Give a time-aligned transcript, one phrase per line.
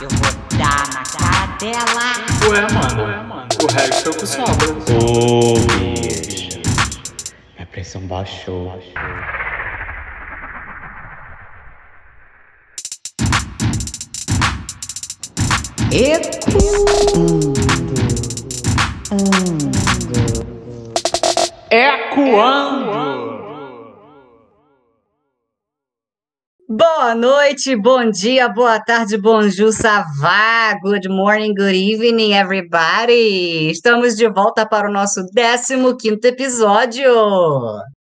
[0.00, 2.06] Eu vou dar na cara dela.
[2.48, 3.48] Ué, mano, Ué, mano.
[3.62, 4.68] o resto é o que sobra.
[5.04, 6.58] Ô, bicho.
[7.60, 8.80] A pressão baixou.
[21.70, 23.29] Ecoando!
[27.02, 33.70] Boa noite, bom dia, boa tarde, bonjour, savá, good morning, good evening, everybody.
[33.70, 37.10] Estamos de volta para o nosso 15º episódio.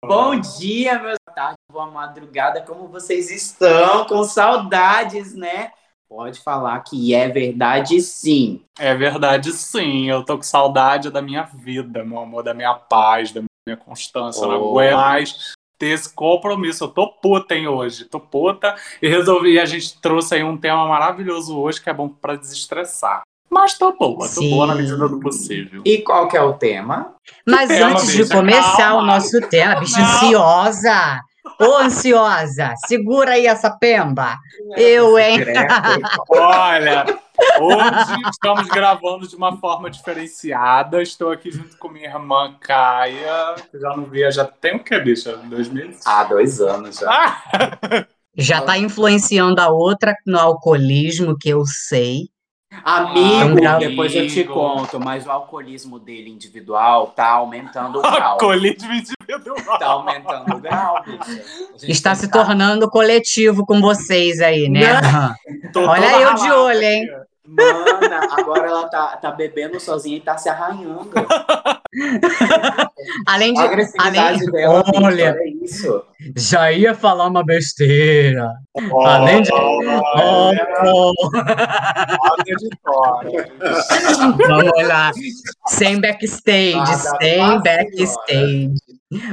[0.07, 4.05] Bom dia, meus boa tarde, boa madrugada, como vocês estão?
[4.07, 5.73] Com saudades, né?
[6.09, 8.63] Pode falar que é verdade sim.
[8.79, 10.09] É verdade, sim.
[10.09, 14.45] Eu tô com saudade da minha vida, meu amor, da minha paz, da minha constância.
[14.45, 14.79] Eu Não Oh.
[14.79, 15.53] aguento mais
[15.85, 16.85] ter esse compromisso.
[16.85, 18.07] Eu tô puta, hein, hoje.
[18.07, 18.75] Tô puta.
[19.03, 23.23] E resolvi, a gente trouxe aí um tema maravilhoso hoje, que é bom pra desestressar.
[23.51, 24.51] Mas tô boa, tô Sim.
[24.51, 25.83] boa na medida do possível.
[25.85, 27.15] E qual que é o tema?
[27.47, 28.35] Mas tema, antes de bicha?
[28.35, 29.03] começar Calma.
[29.03, 30.07] o nosso tema, bicha Não.
[30.07, 31.21] ansiosa.
[31.61, 34.37] Ô, ansiosa, segura aí essa pemba.
[34.77, 35.41] Eu, hein?
[36.31, 37.05] Olha,
[37.61, 41.03] hoje estamos gravando de uma forma diferenciada.
[41.03, 44.99] Estou aqui junto com minha irmã Caia, que já não via, já tem o que,
[45.01, 45.37] bicha?
[45.37, 46.07] Dois meses?
[46.07, 47.11] Há dois anos já.
[47.11, 48.07] Ah!
[48.37, 52.29] Já tá influenciando a outra no alcoolismo, que eu sei.
[52.85, 58.37] Amigo, Então, depois eu te conto, mas o alcoolismo dele individual tá aumentando o grau.
[58.39, 59.79] Colite individual.
[59.79, 61.05] Tá aumentando o grau,
[61.85, 64.83] Está se que- tornando coletivo com vocês aí, né?
[65.77, 67.07] Olha eu de olho, hein?
[67.47, 71.11] Mana, agora ela tá, tá bebendo sozinha e tá se arranhando.
[73.27, 73.61] Além de.
[73.61, 76.03] A agressividade além- dela, Olha, olha isso.
[76.37, 78.51] já ia falar uma besteira.
[79.05, 80.53] Além de- Oh,
[82.83, 83.47] fora.
[84.47, 85.13] vamos lá.
[85.69, 88.75] Sem backstage, sem fácil, backstage.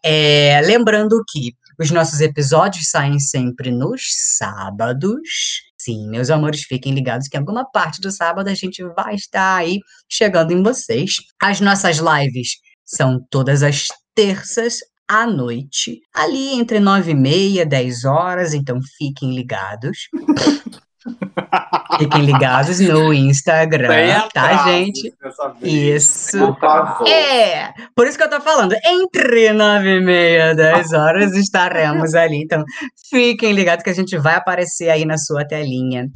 [0.04, 4.02] É, lembrando que os nossos episódios saem sempre nos
[4.36, 5.62] sábados.
[5.78, 9.78] Sim, meus amores, fiquem ligados que alguma parte do sábado a gente vai estar aí
[10.08, 11.16] chegando em vocês.
[11.42, 14.78] As nossas lives são todas as terças
[15.08, 20.08] à noite, ali entre nove e meia, 10 horas, então fiquem ligados.
[21.98, 23.88] Fiquem ligados no Instagram,
[24.32, 25.14] tá, atrasos gente?
[25.62, 26.38] Isso.
[27.06, 32.42] É, por isso que eu tô falando, entre nove e meia, 10 horas estaremos ali.
[32.42, 32.64] Então,
[33.10, 36.08] fiquem ligados que a gente vai aparecer aí na sua telinha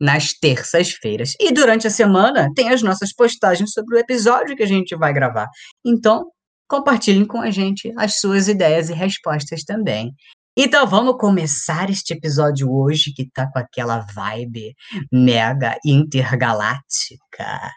[0.00, 1.34] nas terças-feiras.
[1.40, 5.12] E durante a semana tem as nossas postagens sobre o episódio que a gente vai
[5.12, 5.48] gravar.
[5.84, 6.26] Então,
[6.68, 10.12] compartilhem com a gente as suas ideias e respostas também.
[10.60, 14.74] Então, vamos começar este episódio hoje que tá com aquela vibe
[15.12, 17.72] mega intergaláctica.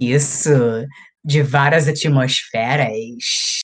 [0.00, 0.48] Isso,
[1.22, 3.60] de várias atmosferas.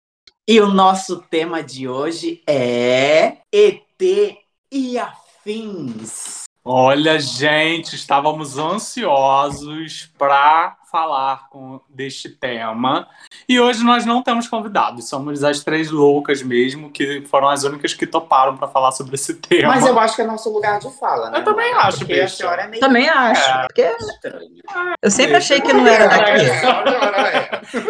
[0.47, 4.36] E o nosso tema de hoje é ET
[4.70, 6.44] e afins.
[6.66, 13.06] Olha, gente, estávamos ansiosos para falar com, deste tema.
[13.46, 17.93] E hoje nós não temos convidados, somos as três loucas mesmo, que foram as únicas
[17.93, 19.75] que toparam para falar sobre esse tema.
[19.75, 21.40] Mas eu acho que é nosso lugar de fala, né?
[21.40, 21.82] Eu também Mona?
[21.87, 23.66] acho, Porque senhora é meio Também acho, É.
[23.66, 24.62] porque estranha.
[25.02, 26.46] eu sempre achei que não era daqui.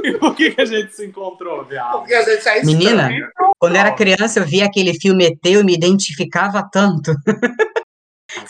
[0.03, 1.99] E por que, que a gente se encontrou, viado?
[1.99, 3.29] Porque a gente é Menina, estranho.
[3.59, 7.15] quando eu era criança, eu via aquele filme ET, eu me identificava tanto.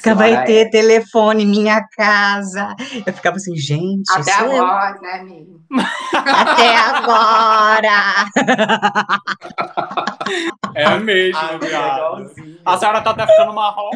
[0.03, 2.75] Que vai ter telefone em minha casa.
[3.07, 4.21] Eu ficava assim, gente, é.
[4.21, 4.65] Até eu.
[4.65, 5.61] agora, né, amigo?
[6.15, 8.27] Até agora!
[10.75, 12.31] É mesmo, viado.
[12.65, 13.91] A senhora tá até ficando marrom.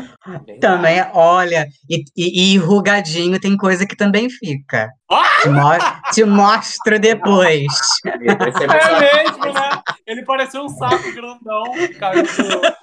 [0.61, 4.89] Também, olha, e, e, e rugadinho tem coisa que também fica.
[5.11, 5.25] Ah!
[5.43, 7.67] Te, mo- te mostro depois.
[8.05, 9.71] É episódio- mesmo, né?
[10.07, 12.79] Ele pareceu um saco grandão do...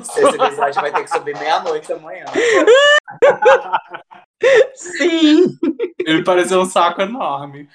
[0.00, 2.24] Esse episódio vai ter que subir meia-noite amanhã.
[4.74, 5.56] Sim.
[6.00, 7.68] Ele pareceu um saco enorme.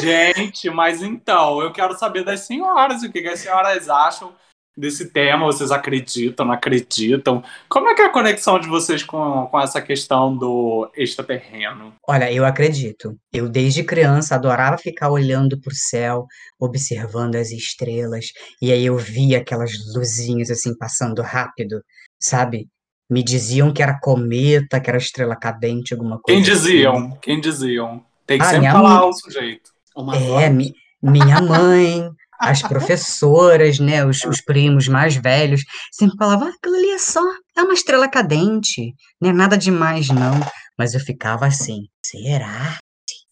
[0.00, 4.32] Gente, mas então, eu quero saber das senhoras, o que, que as senhoras acham
[4.78, 7.42] desse tema, vocês acreditam, não acreditam?
[7.68, 11.94] Como é que é a conexão de vocês com, com essa questão do extraterreno?
[12.08, 13.14] Olha, eu acredito.
[13.32, 16.26] Eu, desde criança, adorava ficar olhando pro céu,
[16.60, 18.26] observando as estrelas,
[18.62, 21.80] e aí eu via aquelas luzinhas assim passando rápido,
[22.20, 22.68] sabe?
[23.10, 26.62] Me diziam que era cometa, que era estrela cadente, alguma Quem coisa assim.
[26.62, 27.18] diziam?
[27.22, 28.04] Quem diziam?
[28.26, 29.08] Tem que Ah, sempre falar mãe.
[29.08, 29.70] o sujeito.
[29.96, 35.62] Uma É, mi- minha mãe, as professoras, né, os, os primos mais velhos,
[35.92, 37.20] sempre falavam, ah, aquilo ali é só,
[37.56, 40.34] é uma estrela cadente, não é nada demais, não.
[40.78, 42.78] Mas eu ficava assim, será?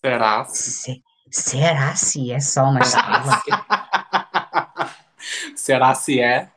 [0.05, 0.45] Será?
[0.47, 1.01] Se-
[1.31, 3.43] será se é só uma estrela?
[5.55, 6.49] Será se é?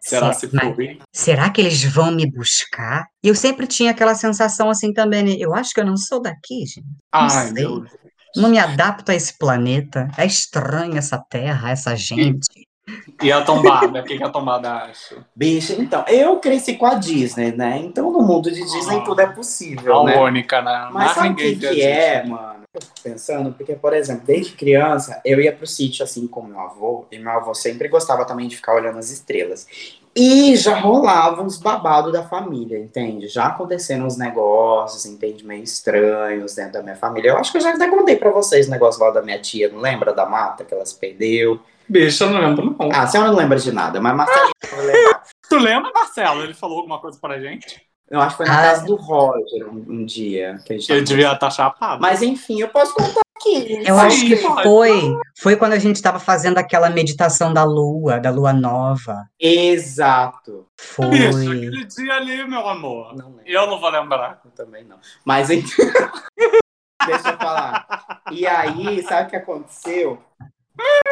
[0.00, 0.98] Será se Se- mas- foi?
[1.12, 3.04] Será que eles vão me buscar?
[3.22, 5.32] E eu sempre tinha aquela sensação assim também, né?
[5.38, 6.84] Eu acho que eu não sou daqui, gente.
[7.12, 7.52] Ai, sei.
[7.52, 7.90] meu Deus.
[8.36, 10.08] Não me adapto a esse planeta.
[10.16, 12.68] É estranha essa terra, essa gente.
[13.22, 14.00] E a tombada?
[14.00, 15.24] O que, que a tombada acha?
[15.34, 17.78] Bicho, então, eu cresci com a Disney, né?
[17.78, 19.00] Então, no mundo de Disney, Ah.
[19.02, 20.18] tudo é A possível, né?
[20.18, 20.88] única, né?
[20.90, 22.60] Mas Mais sabe o ninguém que, que é, mano?
[22.72, 26.58] Eu fico pensando, porque, por exemplo, desde criança, eu ia pro sítio assim com meu
[26.58, 29.66] avô, e meu avô sempre gostava também de ficar olhando as estrelas.
[30.14, 33.28] E já rolavam uns babados da família, entende?
[33.28, 35.46] Já aconteceram uns negócios, entende?
[35.46, 37.30] Meio estranhos dentro da minha família.
[37.30, 39.68] Eu acho que eu já até contei pra vocês o negócio lá da minha tia,
[39.68, 41.60] não lembra da mata que ela se perdeu?
[41.88, 42.90] Bicho, eu não lembro, não.
[42.92, 45.22] Ah, a senhora não lembra de nada, mas vai lembrar.
[45.48, 46.42] Tu lembra, Marcelo?
[46.42, 47.80] Ele falou alguma coisa pra gente?
[48.08, 48.62] Eu acho que foi na Ah.
[48.62, 50.58] casa do Roger um, um dia.
[50.64, 52.00] Que a gente Ele devia estar chapado.
[52.02, 53.82] Mas enfim, eu posso contar aqui.
[53.86, 55.16] Eu Sim, acho que foi.
[55.40, 59.26] Foi quando a gente estava fazendo aquela meditação da lua, da lua nova.
[59.38, 60.66] Exato.
[61.10, 61.46] Bicho, Foi.
[61.46, 63.16] aquele dia ali, meu amor.
[63.16, 63.40] Não.
[63.46, 64.40] Eu não vou lembrar.
[64.44, 64.98] Eu também não.
[65.24, 65.82] Mas enfim.
[67.06, 68.20] Deixa eu falar.
[68.30, 70.22] E aí, sabe o que aconteceu?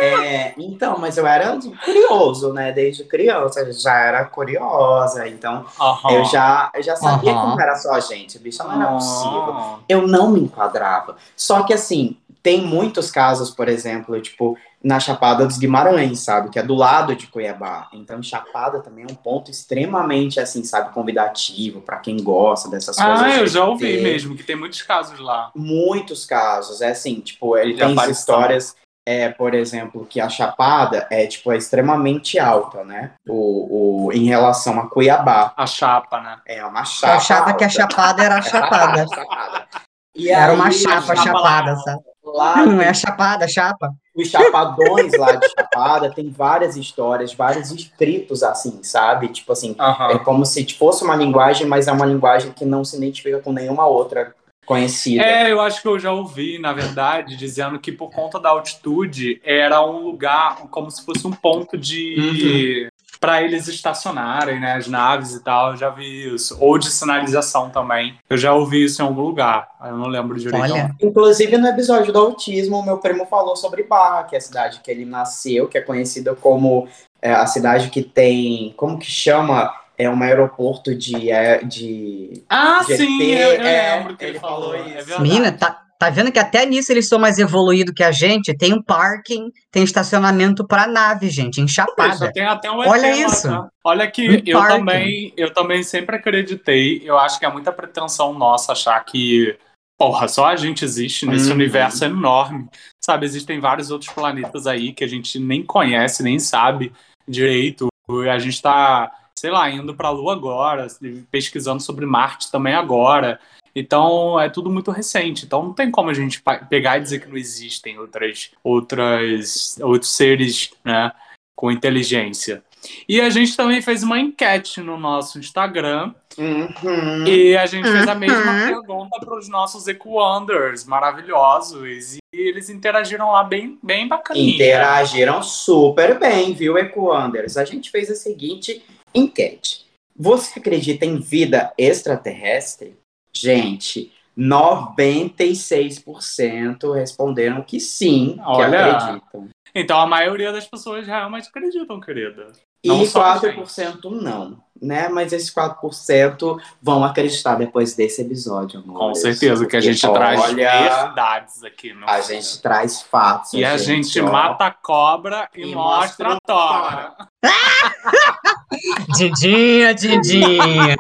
[0.01, 2.73] É, então, mas eu era curioso, né?
[2.73, 5.29] Desde criança, eu já era curiosa.
[5.29, 6.11] Então, Aham.
[6.13, 7.41] eu já, eu já sabia Aham.
[7.41, 8.39] como era só a gente.
[8.39, 9.55] Bicho, não era possível.
[9.57, 9.79] Ah.
[9.89, 11.17] eu não me enquadrava.
[11.37, 16.51] Só que assim, tem muitos casos, por exemplo, tipo, na Chapada dos Guimarães, sabe?
[16.51, 17.89] Que é do lado de Cuiabá.
[17.93, 23.21] Então, Chapada também é um ponto extremamente, assim, sabe, convidativo para quem gosta dessas coisas.
[23.21, 25.51] Ah, eu já ouvi ter mesmo, que tem muitos casos lá.
[25.55, 26.81] Muitos casos.
[26.81, 28.77] É assim, tipo, ele De tem histórias.
[29.09, 33.13] É, por exemplo, que a Chapada é, tipo, é extremamente alta, né?
[33.27, 35.55] O, o, em relação a Cuiabá.
[35.57, 36.37] A chapa, né?
[36.47, 37.15] É uma Eu chapa.
[37.15, 37.81] achava que a alta.
[37.81, 39.07] chapada era a chapada.
[40.15, 41.77] E Era uma aí, chapa chapa chapada, lá.
[41.77, 42.03] sabe?
[42.25, 43.91] Lá Não é a chapada, a chapa.
[44.17, 49.29] os chapadões lá de Chapada tem várias histórias, vários escritos assim, sabe?
[49.29, 50.19] Tipo assim, é Aham.
[50.25, 53.87] como se fosse uma linguagem, mas é uma linguagem que não se identifica com nenhuma
[53.87, 54.35] outra
[54.69, 55.25] conhecida.
[55.25, 59.41] É, eu acho que eu já ouvi, na verdade, dizendo que por conta da altitude
[59.43, 62.91] era um lugar como se fosse um ponto de.
[63.19, 64.75] Pra eles estacionarem, né?
[64.75, 66.57] As naves e tal, eu já vi isso.
[66.61, 68.17] Ou de sinalização também.
[68.31, 69.67] Eu já ouvi isso em algum lugar.
[69.85, 70.63] Eu não lembro direito.
[70.63, 74.41] Olha, Inclusive no episódio do autismo, o meu primo falou sobre Barra, que é a
[74.41, 76.87] cidade que ele nasceu, que é conhecida como
[77.21, 79.75] é, a cidade que tem, como que chama?
[79.99, 84.33] É um aeroporto de, é, de Ah, GT, sim, eu, eu é, lembro que ele,
[84.33, 84.73] ele falou.
[84.73, 84.95] falou É isso.
[85.07, 85.23] verdade.
[85.23, 88.57] menina, tá, tá vendo que até nisso eles são mais evoluídos que a gente?
[88.57, 92.33] Tem um parking, tem estacionamento pra nave, gente, em Bicho, Chapada.
[92.33, 93.49] tem até um Olha ET lá, isso.
[93.49, 93.69] tá?
[93.85, 97.03] Olha que Um eu também, eu também sempre acreditei.
[97.05, 99.59] Eu acho que é muita pretensão nossa achar que,
[99.99, 101.55] porra, só a gente existe nesse Uhum.
[101.55, 102.69] universo enorme.
[103.05, 106.93] Sabe, existem vários outros planetas aí que a gente nem conhece, nem sabe
[107.27, 107.89] direito.
[108.33, 110.87] A gente tá, sei lá, indo pra Lua agora,
[111.31, 113.39] pesquisando sobre Marte também agora.
[113.75, 115.45] Então é tudo muito recente.
[115.45, 120.11] Então não tem como a gente pegar e dizer que não existem outras, outras, outros
[120.11, 121.13] seres, né,
[121.55, 122.63] com inteligência.
[123.09, 127.27] E a gente também fez uma enquete no nosso Instagram Uhum.
[127.27, 128.67] e a gente fez a mesma Uhum.
[128.69, 134.55] pergunta para os nossos Equanders maravilhosos e eles interagiram lá bem, bem bacaninha.
[134.55, 137.57] Interagiram super bem, viu, Ecoanders?
[137.57, 139.87] A gente fez a seguinte enquete.
[140.17, 142.97] Você acredita em vida extraterrestre?
[143.33, 148.97] Gente, 96% responderam que sim, que Olha.
[148.97, 149.49] acreditam.
[149.75, 152.53] Então a maioria das pessoas realmente acreditam, querida.
[152.85, 155.09] Não E só a 4% não, né?
[155.09, 158.99] Mas esses 4% vão acreditar depois desse episódio, amor.
[158.99, 161.93] Com certeza, que a gente traz verdades aqui.
[161.93, 163.53] No A gente traz fatos.
[163.55, 164.31] E a gente ó.
[164.31, 167.15] mata a cobra e, E mostra a tora.
[169.17, 170.97] Dindinha, Dindinha.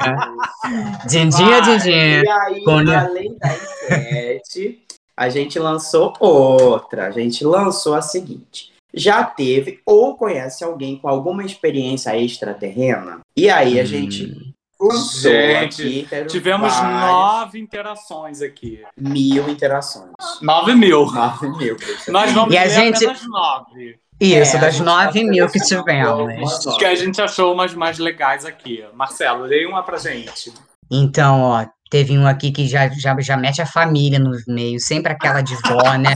[1.06, 2.22] Dindinha, Dindinha.
[2.22, 4.84] E aí, Quando- além da enquete,
[5.16, 7.06] a gente lançou outra.
[7.06, 8.67] A gente lançou a seguinte.
[8.98, 13.20] Já teve ou conhece alguém com alguma experiência extraterrena?
[13.36, 13.86] E aí a Hum.
[13.86, 18.82] gente lançou Gente, aqui, Tivemos várias nove interações aqui.
[18.96, 20.10] mil interações.
[20.42, 21.06] Nove mil.
[21.10, 21.76] Nove mil.
[22.08, 23.98] Nós vamos E a gente- apenas nove.
[24.20, 26.76] Isso, É, das 9 tá mil que tivemos.
[26.76, 28.84] Que a gente achou umas mais legais aqui.
[28.92, 30.52] Marcelo, lê uma pra gente.
[30.90, 35.12] Então, ó, teve um aqui que já, já, já mete a família no meio, sempre
[35.12, 36.14] aquela de vó, né?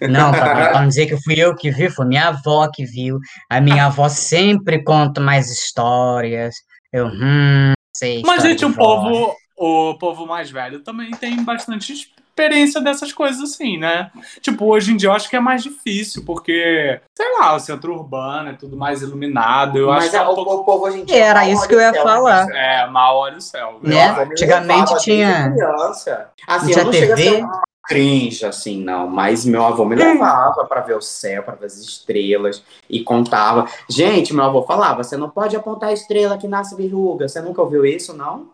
[0.00, 3.18] Não, pra não dizer que fui eu que vi, foi minha avó que viu.
[3.48, 6.54] A minha avó sempre conta mais histórias.
[6.92, 8.22] Eu, hum, sei.
[8.24, 13.76] Mas, gente, o povo, o povo mais velho também tem bastante experiência dessas coisas assim,
[13.78, 14.10] né?
[14.40, 17.92] Tipo, hoje em dia eu acho que é mais difícil, porque, sei lá, o centro
[17.92, 19.76] urbano é tudo mais iluminado.
[19.78, 20.54] Eu Mas acho que é a- um o, pouco.
[20.54, 22.46] o povo hoje em dia Era isso que eu ia céu, falar.
[22.46, 22.56] bicho.
[22.56, 23.78] É, mal olha o céu.
[23.82, 24.08] Né?
[24.08, 26.28] Antigamente tinha- criança.
[26.46, 27.30] Assim, tinha eu não chego a TV.
[27.30, 29.08] ser uma cringe, assim, não.
[29.08, 32.62] Mas meu avô me levava pra ver o céu, pra ver as estrelas.
[32.88, 33.68] E contava.
[33.88, 37.28] Gente, meu avô falava, você não pode apontar a estrela que nasce verruga.
[37.28, 38.50] Você nunca ouviu isso, não?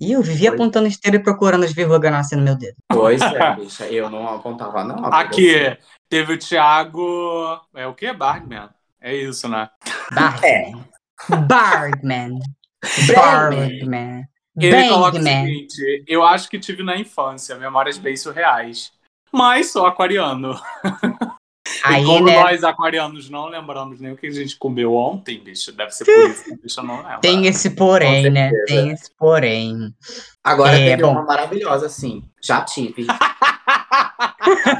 [0.00, 0.58] E eu vivia Foi.
[0.58, 2.76] apontando estrela e procurando as verrugas nascendo no meu dedo.
[2.88, 3.86] Pois é, bicha.
[3.86, 5.04] Eu não apontava, não.
[5.06, 5.76] Aqui,
[6.08, 7.60] teve o Thiago.
[7.74, 8.12] É o quê?
[8.12, 8.68] Bardman.
[9.00, 9.68] É isso, né?
[10.12, 10.84] Bardman.
[11.46, 12.38] Bardman.
[13.06, 13.78] Bradman.
[13.78, 14.31] Bardman.
[14.56, 18.92] Ele coloca o seguinte: eu acho que tive na infância memórias bem surreais.
[19.32, 20.60] Mas sou aquariano.
[21.84, 25.38] Aí, e como né, nós aquarianos não lembramos nem o que a gente comeu ontem,
[25.38, 27.18] bicho, deve ser por isso que bicho não lembra.
[27.20, 28.50] tem esse porém, né?
[28.66, 29.92] Tem esse porém.
[30.44, 31.12] Agora É, teve bom.
[31.12, 32.22] uma maravilhosa, assim.
[32.42, 33.06] Já tive.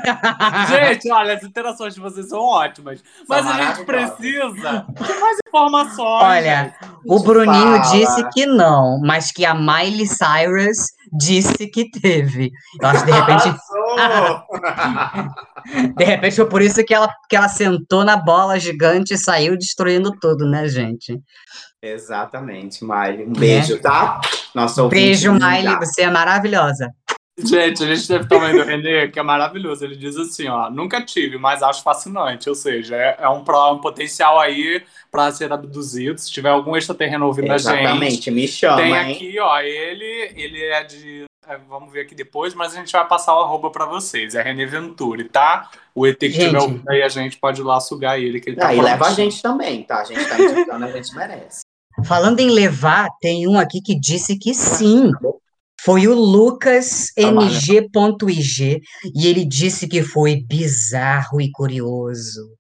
[0.68, 3.02] Gente, olha, as interações de vocês são ótimas.
[3.28, 6.23] Mas a gente precisa de mais informações.
[6.23, 6.75] Olha,
[7.06, 7.92] o Bruninho Fala.
[7.92, 10.78] disse que não, mas que a Miley Cyrus
[11.12, 12.50] disse que teve.
[12.80, 13.54] Eu acho que de repente,
[15.97, 19.56] de repente foi por isso que ela, que ela sentou na bola gigante e saiu
[19.56, 21.21] destruindo tudo, né, gente?
[21.82, 23.26] Exatamente, Miley.
[23.26, 24.21] Um beijo, tá?
[24.54, 26.90] Nosso Beijo, Miley, você é maravilhosa.
[27.44, 29.84] Gente, a gente teve também do Renê, que é maravilhoso.
[29.84, 32.49] Ele diz assim, ó, nunca tive, mas acho fascinante.
[32.49, 36.18] Ou seja, é, é um, um potencial aí pra ser abduzido.
[36.18, 39.14] Se tiver algum extraterreno ouvindo a gente, Exatamente, me chama, tem hein?
[39.14, 41.25] aqui, ó, ele, ele é de...
[41.49, 44.34] é, Vamos ver aqui depois, mas a gente vai passar o arroba pra vocês.
[44.34, 45.70] É René Venturi, tá?
[45.94, 46.46] O ET que Gente.
[46.46, 48.80] tiver ouvindo aí, a gente pode ir lá sugar ele, que ele tá Ah, e
[48.80, 50.00] leva a gente também, tá?
[50.00, 51.61] A gente tá indicando, a gente merece.
[52.06, 55.11] Falando em levar, tem um aqui que disse que sim.
[55.84, 57.46] Foi o Lucas Trabalha.
[57.46, 58.80] MG.IG
[59.14, 62.56] e ele disse que foi bizarro e curioso.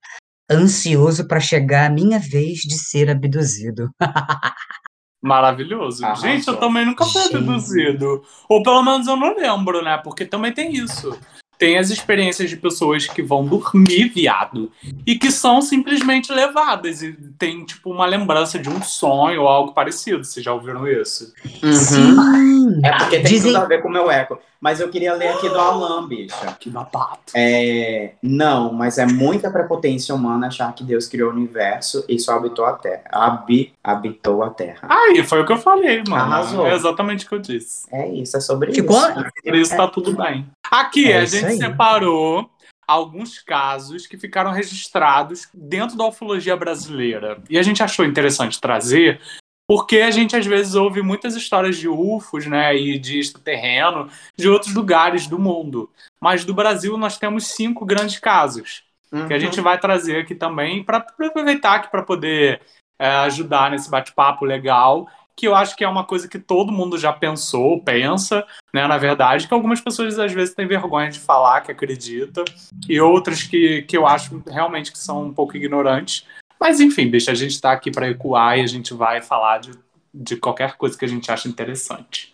[0.50, 3.88] Ansioso para chegar a minha vez de ser abduzido.
[5.22, 6.04] Maravilhoso.
[6.04, 6.28] Arrasou.
[6.28, 7.36] Gente, eu também nunca fui Gente.
[7.36, 8.22] abduzido.
[8.48, 9.96] Ou pelo menos eu não lembro, né?
[9.98, 11.16] Porque também tem isso.
[11.62, 14.68] Tem as experiências de pessoas que vão dormir, viado,
[15.06, 17.02] e que são simplesmente levadas.
[17.04, 20.24] E tem, tipo, uma lembrança de um sonho ou algo parecido.
[20.24, 21.32] Vocês já ouviram isso?
[21.72, 22.80] Sim!
[22.84, 24.38] É porque tem Dizem- tudo a ver com o meu eco.
[24.62, 26.56] Mas eu queria ler aqui do Alan, bicha.
[26.60, 27.18] Que babado.
[27.34, 32.36] É, não, mas é muita prepotência humana achar que Deus criou o universo e só
[32.36, 33.02] habitou a Terra.
[33.10, 34.86] Habi, habitou a Terra.
[34.88, 36.14] Aí, foi o que eu falei, mano.
[36.22, 36.64] Arrasou.
[36.64, 37.88] É exatamente o que eu disse.
[37.90, 38.96] É isso, é sobre Ficou?
[38.96, 39.24] isso.
[39.42, 40.46] Por isso tá tudo bem.
[40.70, 41.56] Aqui, É a gente aí.
[41.56, 42.48] separou
[42.86, 47.38] alguns casos que ficaram registrados dentro da ufologia brasileira.
[47.50, 49.20] E a gente achou interessante trazer,
[49.66, 54.48] porque a gente às vezes ouve muitas histórias de UFOs, né, e de extraterreno de
[54.48, 55.90] outros lugares do mundo.
[56.20, 58.84] Mas do Brasil nós temos cinco grandes casos
[59.26, 62.62] que a gente vai trazer aqui também para aproveitar aqui para poder
[62.98, 66.96] é, ajudar nesse bate-papo legal, que eu acho que é uma coisa que todo mundo
[66.96, 71.60] já pensou, pensa, né, na verdade, que algumas pessoas às vezes têm vergonha de falar
[71.60, 72.44] que acredita,
[72.88, 76.26] e outras que, que eu acho realmente que são um pouco ignorantes.
[76.62, 79.72] Mas enfim, deixa a gente estar aqui para ecoar e a gente vai falar de,
[80.14, 82.32] de qualquer coisa que a gente acha interessante.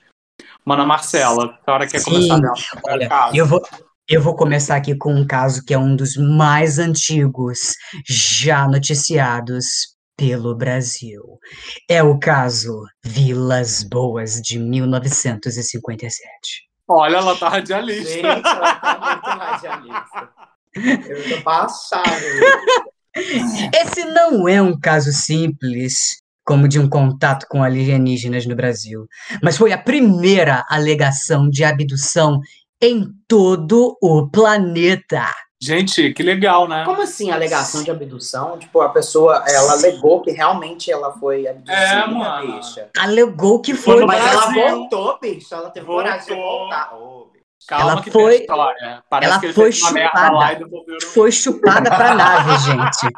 [0.62, 2.54] Mana Marcela, a senhora quer Sim, começar a dar um
[2.92, 3.08] olha?
[3.32, 3.62] Eu vou,
[4.06, 7.72] eu vou começar aqui com um caso que é um dos mais antigos
[8.06, 11.22] já noticiados pelo Brasil.
[11.88, 16.20] É o caso Vilas Boas de 1957.
[16.86, 18.12] Olha, ela tá radialista.
[18.12, 20.28] Gente, ela tá muito radialista.
[21.08, 22.10] Eu tô passada.
[23.74, 29.06] Esse não é um caso simples, como de um contato com alienígenas no Brasil,
[29.42, 32.40] mas foi a primeira alegação de abdução
[32.80, 35.24] em todo o planeta.
[35.60, 36.84] Gente, que legal, né?
[36.84, 38.56] Como assim, alegação de abdução?
[38.60, 42.58] Tipo, a pessoa, ela alegou que realmente ela foi abduzida, É, mano.
[42.60, 42.88] bicha.
[42.96, 44.68] Alegou que Foi Mas ela Brasil.
[44.78, 45.52] voltou, bicho.
[45.52, 46.58] Ela teve coragem de Voltou.
[46.60, 46.90] voltar.
[47.32, 47.37] Bicho.
[47.68, 50.54] Calma Ela que foi- ela foi chupada.
[50.58, 51.10] devolveram.
[51.12, 53.14] Foi chupada pra nave, gente.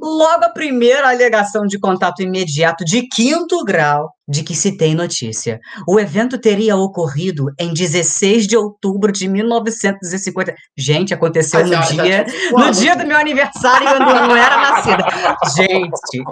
[0.00, 5.60] Logo a primeira alegação de contato imediato de quinto grau de que se tem notícia.
[5.86, 10.54] O evento teria ocorrido em 16 de outubro de 1950.
[10.76, 12.78] Gente, aconteceu Mas no já dia, tinha cinco no anos.
[12.80, 15.04] dia do meu aniversário eu não, não era nascida.
[15.54, 16.24] Gente,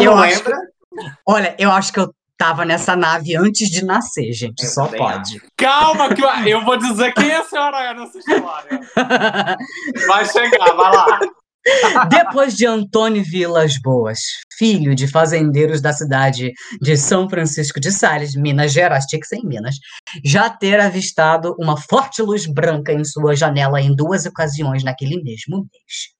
[0.00, 0.56] Eu não acho lembra?
[1.26, 4.62] olha, eu acho que eu tava nessa nave antes de nascer, gente.
[4.62, 5.40] Eu Só pode.
[5.56, 8.80] Calma, que eu, eu vou dizer quem a senhora é nessa história.
[10.06, 11.20] Vai chegar, vai lá.
[12.10, 14.18] Depois de Antônio Vilas Boas,
[14.58, 19.36] filho de fazendeiros da cidade de São Francisco de Sales, Minas Gerais, tinha que ser
[19.36, 19.76] em Minas,
[20.22, 25.66] já ter avistado uma forte luz branca em sua janela em duas ocasiões naquele mesmo
[25.72, 26.13] mês.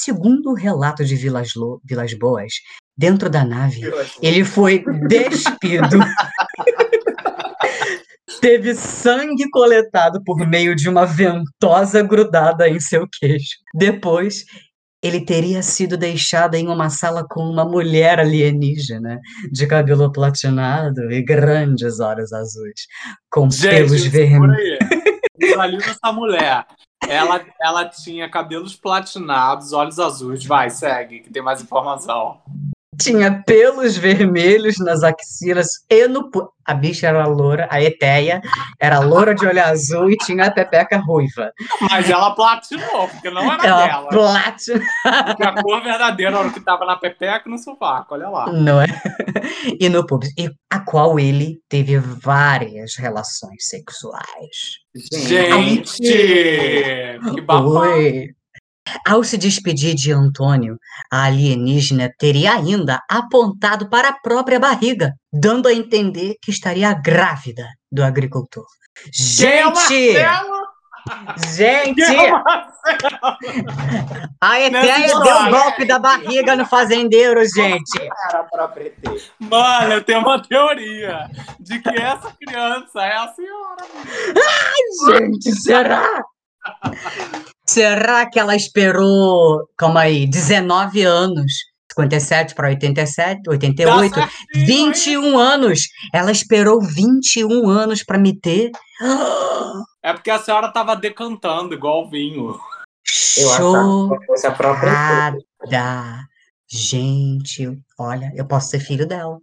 [0.00, 2.52] Segundo o relato de Vilas, Lo- Vilas Boas,
[2.96, 3.80] dentro da nave,
[4.22, 5.98] ele foi despido.
[8.40, 13.56] Teve sangue coletado por meio de uma ventosa grudada em seu queixo.
[13.74, 14.44] Depois,
[15.02, 21.22] ele teria sido deixado em uma sala com uma mulher alienígena, de cabelo platinado e
[21.22, 22.82] grandes olhos azuis,
[23.30, 24.78] com pelos Gente, vermelhos.
[25.38, 26.66] Visualiza essa mulher.
[27.06, 30.44] Ela, ela tinha cabelos platinados, olhos azuis.
[30.44, 32.40] Vai, segue, que tem mais informação.
[33.00, 36.30] Tinha pelos vermelhos nas axilas e no.
[36.64, 38.40] A bicha era loura, a Eteia
[38.80, 41.52] era loura de olho azul e tinha a pepeca ruiva.
[41.88, 44.08] Mas ela platinou, porque não era Ela dela.
[44.08, 44.80] platina.
[45.26, 48.52] Porque a cor verdadeira era o que tava na pepeca e no sovaco, olha lá.
[48.52, 48.86] Não é?
[49.80, 54.80] E no público, e a qual ele teve várias relações sexuais.
[55.12, 55.98] Gente!
[56.02, 57.76] Que babado.
[57.78, 58.35] Oi.
[59.06, 60.78] Ao se despedir de Antônio,
[61.10, 67.66] a alienígena teria ainda apontado para a própria barriga, dando a entender que estaria grávida
[67.90, 68.64] do agricultor.
[69.12, 70.14] Gente!
[71.54, 72.02] Gente!
[74.40, 75.50] A Nessa deu história.
[75.50, 78.08] golpe da barriga no fazendeiro, gente!
[79.38, 81.28] Mano, eu tenho uma teoria
[81.60, 83.84] de que essa criança é a senhora.
[85.08, 86.24] Gente, será?
[87.68, 91.52] Será que ela esperou, calma aí, 19 anos?
[91.92, 94.92] 57 para 87, 88, Tá certinho, hein?
[94.92, 95.80] 21 anos.
[96.12, 98.70] Ela esperou 21 anos para me ter.
[100.02, 102.58] É porque a senhora tava decantando igual o vinho.
[103.36, 106.26] Eu que fosse a própria Chocada.
[106.68, 109.38] Gente, olha, eu posso ser filho dela.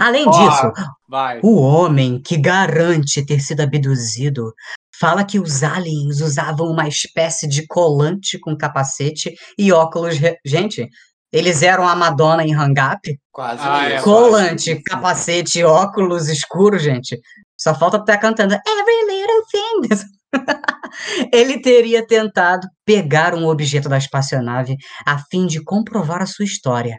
[0.00, 0.72] Além Ó, disso,
[1.08, 1.40] Vai.
[1.42, 4.54] O homem que garante ter sido abduzido
[4.98, 10.16] fala que os aliens usavam uma espécie de colante com capacete e óculos.
[10.18, 10.88] re- Gente,
[11.32, 13.18] eles eram a Madonna em hang-up?
[13.32, 14.00] Quase Ah, é.
[14.02, 17.18] Colante, capacete, óculos escuros, gente.
[17.58, 20.12] Só falta estar cantando Every Little Thing.
[21.32, 24.76] Ele teria tentado pegar um objeto da espaçonave
[25.06, 26.98] a fim de comprovar a sua história.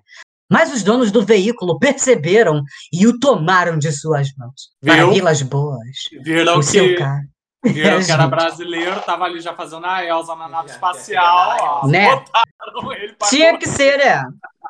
[0.51, 4.69] Mas os donos do veículo perceberam e o tomaram de suas mãos.
[4.85, 5.13] Para Viu?
[5.13, 5.79] Vilas Boas,
[6.23, 7.23] Viram o seu que, carro.
[7.63, 8.27] Que era Gente.
[8.27, 11.57] brasileiro, tava ali já fazendo a Elsa na nave espacial.
[11.59, 11.87] ó.
[11.87, 12.23] Né?
[13.29, 14.23] Tinha que ser, né?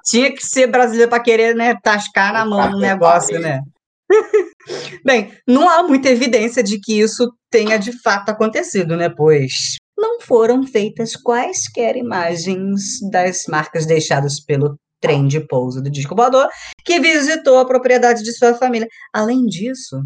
[0.06, 3.62] Tinha que ser brasileiro para querer, né, tascar na mão no negócio, né?
[5.03, 9.10] Bem, não há muita evidência de que isso tenha de fato acontecido, né?
[9.10, 16.15] Pois não foram feitas quaisquer imagens das marcas deixadas pelo trem de pouso do disco
[16.15, 16.49] voador
[16.86, 18.88] que visitou a propriedade de sua família.
[19.13, 20.01] Além disso,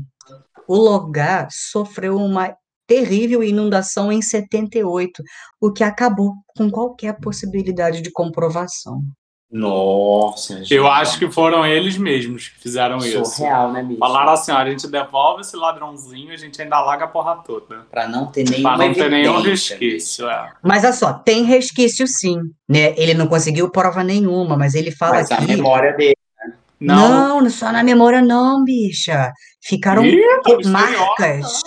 [0.67, 2.55] o lugar sofreu uma
[2.87, 5.21] terrível inundação em 78,
[5.61, 9.01] o que acabou com qualquer possibilidade de comprovação.
[9.49, 10.73] Nossa, gente.
[10.73, 13.23] Eu acho que foram eles mesmos que fizeram isso.
[13.23, 13.99] Surreal, né, bicho?
[13.99, 17.85] Falaram assim, ó, a gente devolve esse ladrãozinho, a gente ainda larga a porra toda.
[17.89, 20.51] Pra não ter nenhuma Pra não ter nenhum resquício, é.
[20.61, 22.93] Mas olha só, tem resquício sim, né?
[22.97, 26.17] Ele não conseguiu prova nenhuma, mas ele fala Mas a memória dele.
[26.79, 27.41] Não.
[27.41, 29.31] Não, só na memória não, bicha.
[29.63, 30.69] Ficaram aí, ó.
[30.69, 31.61] marcas.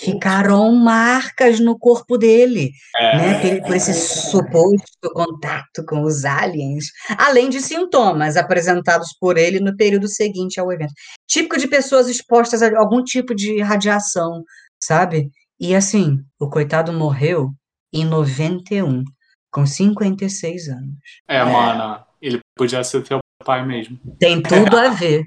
[0.00, 3.16] Ficaram marcas no corpo dele, É.
[3.16, 3.40] né?
[3.60, 9.76] Por, por esse suposto contato com os aliens, além de sintomas apresentados por ele no
[9.76, 10.92] período seguinte ao evento.
[11.28, 14.42] Típico de pessoas expostas a algum tipo de radiação,
[14.82, 15.30] sabe?
[15.60, 17.50] E assim, o coitado morreu
[17.92, 19.04] em 91,
[19.52, 20.98] com 56 anos.
[21.28, 21.44] É, É.
[21.44, 23.98] mana, ele podia ser teu pai mesmo.
[24.18, 25.26] Tem tudo a ver.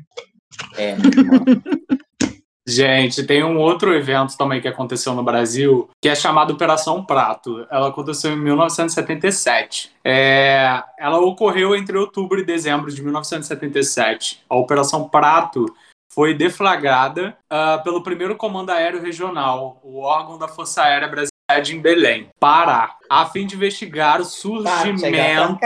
[0.75, 0.95] É.
[2.69, 7.65] Gente, tem um outro evento também que aconteceu no Brasil, que é chamado Operação Prato.
[7.71, 9.89] Ela aconteceu em 1977.
[10.03, 14.43] É, ela ocorreu entre outubro e dezembro de 1977.
[14.49, 15.65] A Operação Prato
[16.13, 21.32] foi deflagrada ah, pelo primeiro Comando Aéreo Regional, o órgão da Força Aérea Brasileira
[21.69, 25.58] em Belém, Pará, a fim de investigar o surgimento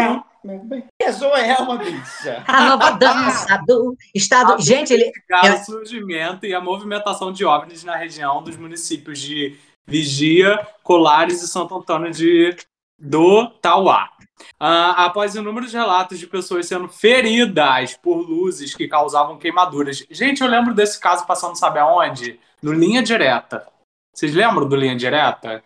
[0.44, 0.86] bem.
[1.00, 2.44] É Joelma, bicha.
[2.48, 4.62] A nova dança do Estado.
[4.62, 5.12] Gente, ele.
[5.32, 11.48] o surgimento e a movimentação de OVNIs na região dos municípios de Vigia, Colares e
[11.48, 12.56] Santo Antônio de,
[12.98, 14.10] do Tauá.
[14.60, 20.04] Ah, após inúmeros relatos de pessoas sendo feridas por luzes que causavam queimaduras.
[20.10, 22.40] Gente, eu lembro desse caso passando, sabe aonde?
[22.62, 23.68] No Linha Direta.
[24.14, 25.64] Vocês lembram do Linha Direta?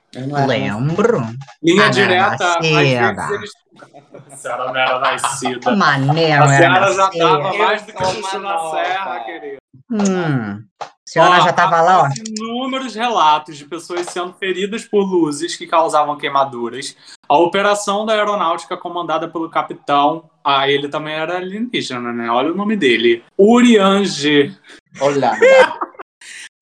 [0.47, 1.21] Lembro.
[1.63, 3.51] Linha não, Direta, às vezes eles.
[4.31, 5.75] A senhora não era nascida.
[5.75, 7.19] Mané, A senhora já nascer.
[7.19, 8.71] tava mais do que Chuchu uma na.
[8.71, 9.57] Serra, querido.
[9.91, 10.63] Hum.
[10.81, 12.09] A senhora Ó, já tava lá, ó.
[12.27, 16.95] Inúmeros relatos de pessoas sendo feridas por luzes que causavam queimaduras.
[17.27, 20.29] A operação da aeronáutica comandada pelo capitão.
[20.43, 22.29] Ah, ele também era alienígena, né?
[22.29, 23.23] Olha o nome dele.
[23.37, 24.55] Uriange
[25.01, 25.31] Olha.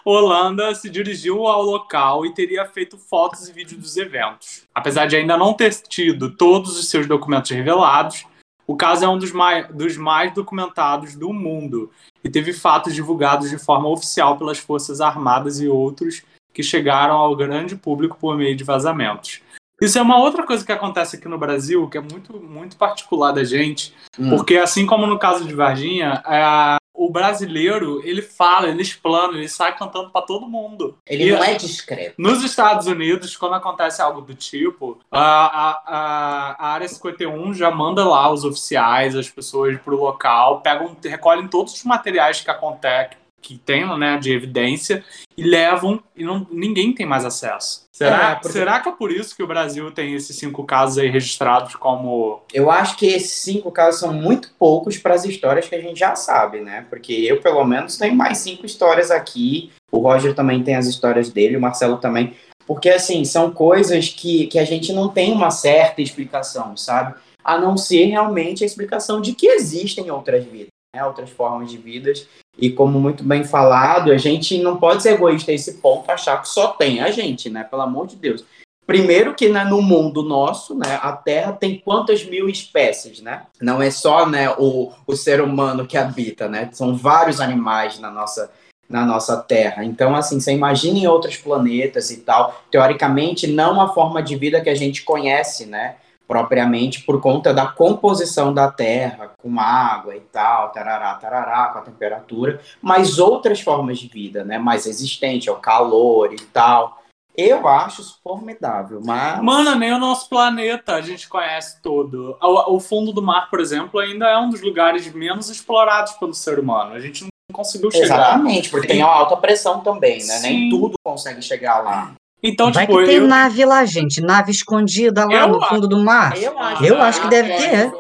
[0.06, 4.63] Holanda se dirigiu ao local e teria feito fotos e vídeos dos eventos.
[4.74, 8.26] Apesar de ainda não ter tido todos os seus documentos revelados,
[8.66, 11.92] o caso é um dos mais, dos mais documentados do mundo
[12.24, 16.22] e teve fatos divulgados de forma oficial pelas Forças Armadas e outros
[16.54, 19.42] que chegaram ao grande público por meio de vazamentos.
[19.82, 23.32] Isso é uma outra coisa que acontece aqui no Brasil, que é muito, muito particular
[23.34, 24.30] da gente, Hum.
[24.30, 29.50] porque assim como no caso de Varginha, é, o brasileiro, ele fala, ele explana, ele
[29.50, 30.98] sai cantando pra todo mundo.
[31.06, 32.16] Ele E- não é discreto.
[32.18, 38.08] Nos Estados Unidos, quando acontece algo do tipo, a, a, a, Área 51 já manda
[38.08, 43.58] lá os oficiais, as pessoas pro local, pegam, recolhem todos os materiais que acontecem, que
[43.60, 45.04] tem, né, de evidência,
[45.38, 47.84] e levam, e não, ninguém tem mais acesso.
[47.92, 50.98] Será, É, porque- será que é por isso que o Brasil tem esses cinco casos
[50.98, 55.68] aí registrados como Eu acho que esses cinco casos são muito poucos para as histórias
[55.68, 56.86] que a gente já sabe, né?
[56.90, 59.72] Porque eu, pelo menos, tenho mais cinco histórias aqui.
[59.92, 62.34] O Roger também tem as histórias dele, o Marcelo também.
[62.66, 67.14] Porque, assim, são coisas que, que a gente não tem uma certa explicação, sabe?
[67.44, 71.04] A não ser realmente a explicação de que existem outras vidas, né?
[71.04, 72.28] Outras formas de vidas.
[72.58, 76.40] E como muito bem falado, a gente não pode ser egoísta a esse ponto, achar
[76.42, 77.64] que só tem a gente, né?
[77.64, 78.46] Pelo amor de Deus.
[78.86, 83.44] Primeiro que né, no mundo nosso, né, a Terra tem quantas mil espécies, né?
[83.62, 86.70] Não é só né, o, o ser humano que habita, né?
[86.74, 88.52] São vários animais na nossa,
[88.88, 89.86] na nossa Terra.
[89.86, 92.62] Então, assim, você imagina em outros planetas e tal.
[92.70, 95.96] Teoricamente, não a forma de vida que a gente conhece, né?
[96.34, 101.84] Propriamente por conta da composição da Terra, com água e tal, tarará, tarará, com a
[101.84, 104.58] temperatura, mas outras formas de vida, né?
[104.58, 107.04] Mais resistente ao calor e tal.
[107.38, 109.43] Eu acho isso formidável, mas.
[109.43, 112.36] Mano, nem o nosso planeta a gente conhece todo.
[112.41, 116.34] O, o fundo do mar, por exemplo, ainda é um dos lugares menos explorados pelo
[116.34, 116.96] ser humano.
[116.96, 118.06] A gente não conseguiu chegar.
[118.06, 120.39] Exatamente, porque tem uma alta pressão também, né?
[120.39, 120.69] Nem Sim.
[120.72, 122.15] tudo consegue chegar lá.
[122.44, 124.20] Então, Vai tipo, que tem eu, nave lá, gente.
[124.20, 126.38] Nave escondida lá Eu no fundo do mar.
[126.38, 127.92] Eu acho, Eu acho que deve ter.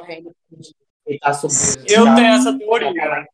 [1.05, 1.85] Ele tá subindo.
[1.89, 3.25] eu tenho essa teoria.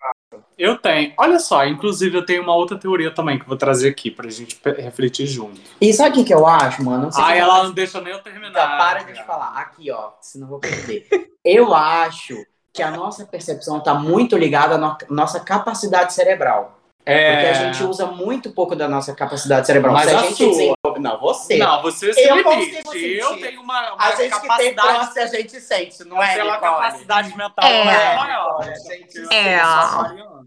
[0.57, 1.13] Eu tenho.
[1.17, 4.29] Olha só, inclusive eu tenho uma outra teoria também que eu vou trazer aqui pra
[4.29, 5.59] gente refletir junto.
[5.79, 7.11] E sabe o que, eu acho, mano?
[7.11, 8.51] Se ela não deixa nem eu terminar.
[8.53, 9.53] Tá, para de falar.
[9.55, 11.07] Aqui, ó, senão eu vou perder.
[11.45, 12.35] Eu acho
[12.73, 16.77] que a nossa percepção tá muito ligada à no- nossa capacidade cerebral.
[17.05, 17.33] É...
[17.33, 19.93] Porque a gente usa muito pouco da nossa capacidade cerebral.
[19.93, 20.75] Mas Se a, a gente sua.
[20.97, 21.57] Não, você.
[21.57, 22.83] Não, você se Eu limite.
[22.83, 26.23] consigo Eu tenho uma, uma a gente que tem capacidade, troça, a gente sente, não
[26.23, 27.81] é, pela capacidade mental É.
[28.13, 28.61] é maior.
[28.61, 29.59] A gente É.
[29.59, 30.39] aquariana.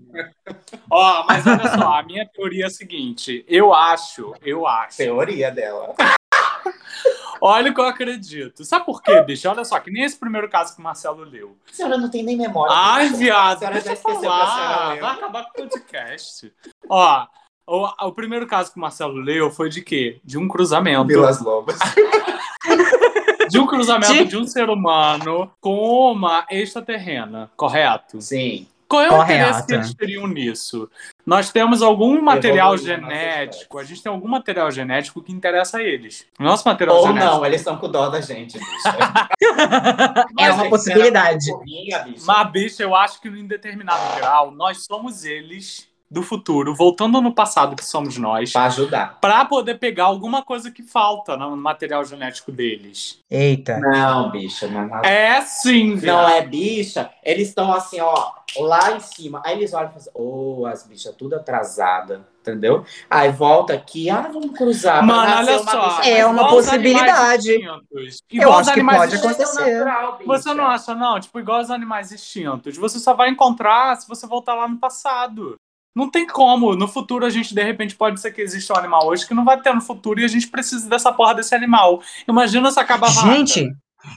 [0.90, 3.44] Ó, mas olha só, a minha teoria é a seguinte.
[3.48, 4.96] Eu acho, eu acho.
[4.96, 5.94] Teoria dela.
[7.44, 8.64] Olha o que eu acredito.
[8.64, 9.48] Sabe por quê, bicho?
[9.48, 11.56] Olha só, que nem esse primeiro caso que o Marcelo leu.
[11.68, 12.72] A senhora não tem nem memória.
[12.72, 14.96] Ai, viado, A senhora deixa já eu falar.
[15.00, 16.52] Vai acabar com o podcast.
[16.88, 17.26] Ó,
[17.66, 20.20] o, o primeiro caso que o Marcelo leu foi de quê?
[20.24, 21.06] De um cruzamento.
[21.06, 21.78] Vilas Lobas.
[23.50, 28.18] De um cruzamento De- de um ser humano com uma extraterrena, correto?
[28.20, 28.66] Sim.
[28.88, 29.32] Qual é o Correto.
[29.42, 30.88] interesse que eles teriam nisso?
[31.26, 36.26] Nós temos algum material genético, a gente tem algum material genético que interessa a eles.
[36.38, 37.30] Nosso material Ou genético.
[37.34, 38.68] não, eles estão com dó da gente, bicho.
[40.38, 41.46] É uma possibilidade.
[42.24, 47.32] Mas, bicho, eu acho que em determinado grau, nós somos eles do futuro, voltando no
[47.34, 49.18] passado, que somos nós, Pra ajudar.
[49.20, 53.18] pra poder pegar alguma coisa que falta no material genético deles.
[53.30, 53.78] Eita.
[53.80, 55.08] Não, bicha, não é nada.
[55.08, 56.16] É sim, viado.
[56.22, 59.40] Não é bicha, eles estão assim, ó, lá em cima.
[59.44, 62.84] Aí eles olham e falam, ô, as bichas tudo atrasada, entendeu?
[63.08, 65.02] Aí volta aqui, ah, vamos cruzar.
[65.02, 65.96] Mano, olha só.
[66.00, 67.52] bicha É uma os possibilidade.
[67.52, 67.80] Eu
[68.30, 69.78] Igual os acho que animais pode acontecer.
[69.78, 70.26] natural, bicha.
[70.26, 71.18] Você não acha, não?
[71.18, 72.76] Tipo, igual os animais extintos.
[72.76, 75.56] Você só vai encontrar se você voltar lá no passado.
[75.94, 76.74] Não tem como.
[76.74, 79.44] No futuro, a gente, de repente, pode ser que exista um animal hoje que não
[79.44, 82.02] vai ter no futuro e a gente precisa dessa porra desse animal.
[82.26, 83.34] Imagina se acaba a vaca.
[83.34, 83.70] Gente,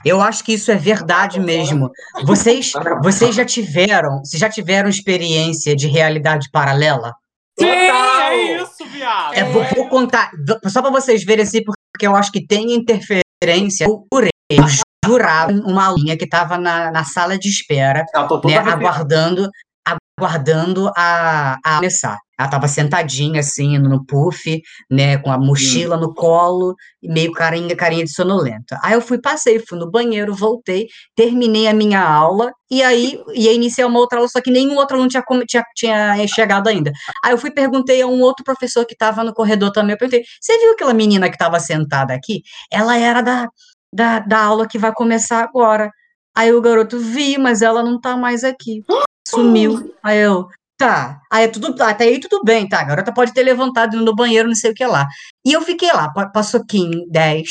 [0.04, 1.90] eu acho que isso é verdade mesmo.
[2.24, 7.14] Vocês, vocês já tiveram, vocês já tiveram experiência de realidade paralela?
[7.58, 8.30] Sim, Total.
[8.30, 9.34] é isso, viado.
[9.34, 10.30] É, vou, vou contar,
[10.66, 13.84] só para vocês verem assim, porque eu acho que tem interferência.
[13.84, 14.64] Eu jurei, eu
[15.06, 19.48] jurava uma aluninha que estava na, na sala de espera, toda né, aguardando,
[19.86, 22.18] aguardando a, a começar.
[22.38, 27.74] Ela estava sentadinha assim no puff, né, com a mochila no colo e meio carinha,
[27.74, 28.78] carinha de sonolenta.
[28.82, 33.52] Aí eu fui, passei, fui no banheiro, voltei, terminei a minha aula e aí ia
[33.52, 36.92] iniciar uma outra aula, só que nenhum outro aluno tinha, tinha, tinha chegado ainda.
[37.24, 40.22] Aí eu fui perguntei a um outro professor que estava no corredor também, eu perguntei,
[40.40, 42.42] você viu aquela menina que estava sentada aqui?
[42.70, 43.48] Ela era da,
[43.92, 45.90] da, da aula que vai começar agora.
[46.34, 48.82] Aí o garoto, vi, mas ela não tá mais aqui.
[49.30, 49.92] Sumiu.
[50.02, 51.20] Aí eu, tá.
[51.32, 52.80] Aí é tudo, até aí tudo bem, tá?
[52.80, 55.06] A garota pode ter levantado indo no banheiro, não sei o que lá.
[55.44, 57.48] E eu fiquei lá, pa- passou 15, 10,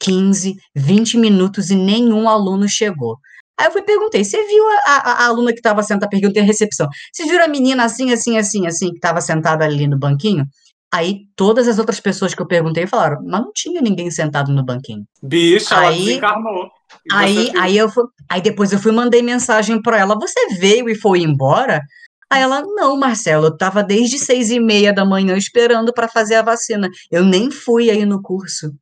[0.00, 3.16] 15, 20 minutos e nenhum aluno chegou.
[3.58, 6.46] Aí eu fui perguntei, você viu a, a- a aluna que estava sentada, perguntei a
[6.46, 10.46] recepção, você viu a menina assim, assim, assim, assim, que estava sentada ali no banquinho?
[10.92, 14.64] Aí todas as outras pessoas que eu perguntei falaram, mas não tinha ninguém sentado no
[14.64, 15.04] banquinho.
[15.22, 16.70] Bicho, ela Aí- desencarnou.
[17.12, 20.88] Aí, aí eu fui, aí depois eu fui e mandei mensagem para ela, você veio
[20.88, 21.82] e foi embora?
[22.30, 26.34] Aí ela, não, Marcelo, eu tava desde seis e meia da manhã esperando para fazer
[26.36, 26.88] a vacina.
[27.10, 28.72] Eu nem fui aí no curso.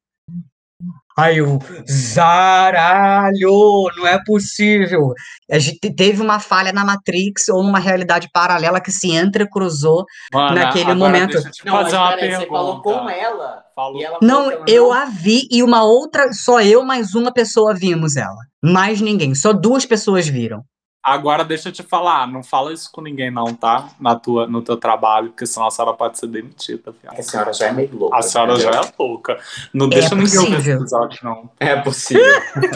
[1.19, 1.59] Aí eu,
[1.91, 5.15] zaralho, não é possível.
[5.51, 10.05] A gente teve uma falha na Matrix ou numa realidade paralela que se entrecruzou.
[10.33, 13.63] Mano, naquele momento- Deixa eu te Não, fazer uma peraí, você falou com ela.
[13.75, 14.01] Falou.
[14.01, 17.33] E ela falou Não, ela eu a vi e uma outra, só eu mais uma
[17.33, 18.37] pessoa vimos ela.
[18.63, 20.63] Mais ninguém, só duas pessoas viram.
[21.07, 23.91] Agora deixa eu te falar, não fala isso com ninguém não, tá?
[24.01, 27.17] Na tua, no teu trabalho, porque senão a senhora pode ser demitida, fiado.
[27.17, 28.17] A senhora já é meio louca.
[28.19, 28.91] A senhora já entendeu?
[28.99, 29.39] é louca.
[29.73, 30.81] Não deixa ninguém ouvir esse possível.
[30.81, 31.51] episódio, não.
[31.61, 32.25] É possível.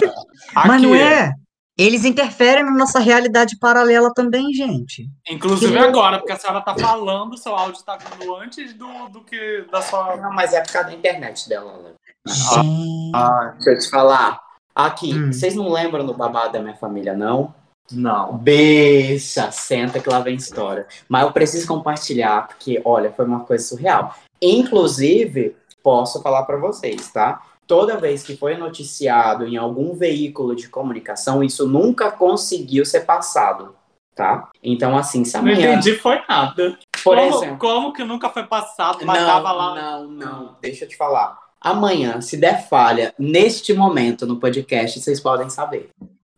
[0.55, 1.33] Mas não é.
[1.77, 5.09] Eles interferem na nossa realidade paralela também, gente.
[5.29, 9.23] Inclusive Que agora, porque a senhora tá falando, seu áudio tá vindo antes do, do
[9.23, 10.17] que da sua.
[10.19, 11.73] Não, mas é por causa da internet dela.
[11.83, 11.91] Né?
[12.29, 13.11] Gente.
[13.15, 14.41] Ah, Deixa eu te falar.
[14.75, 15.33] Aqui, Hum.
[15.33, 17.53] vocês não lembram do babado da minha família, não?
[17.91, 18.37] Não.
[18.39, 20.87] Beixa, senta que lá vem história.
[21.09, 24.15] Mas eu preciso compartilhar, porque, olha, foi uma coisa surreal.
[24.41, 27.43] Inclusive, posso falar pra vocês, tá?
[27.67, 33.77] Toda vez que foi noticiado em algum veículo de comunicação, isso nunca conseguiu ser passado,
[34.15, 34.49] tá?
[34.63, 36.79] Então, assim, se Não amanhã, entendi, foi nada.
[37.05, 37.59] por como, exemplo...
[37.59, 39.75] como que nunca foi passado, mas não, tava lá.
[39.75, 41.39] Não, não, deixa eu te falar.
[41.61, 45.91] Amanhã, se der falha, neste momento no podcast, vocês podem saber,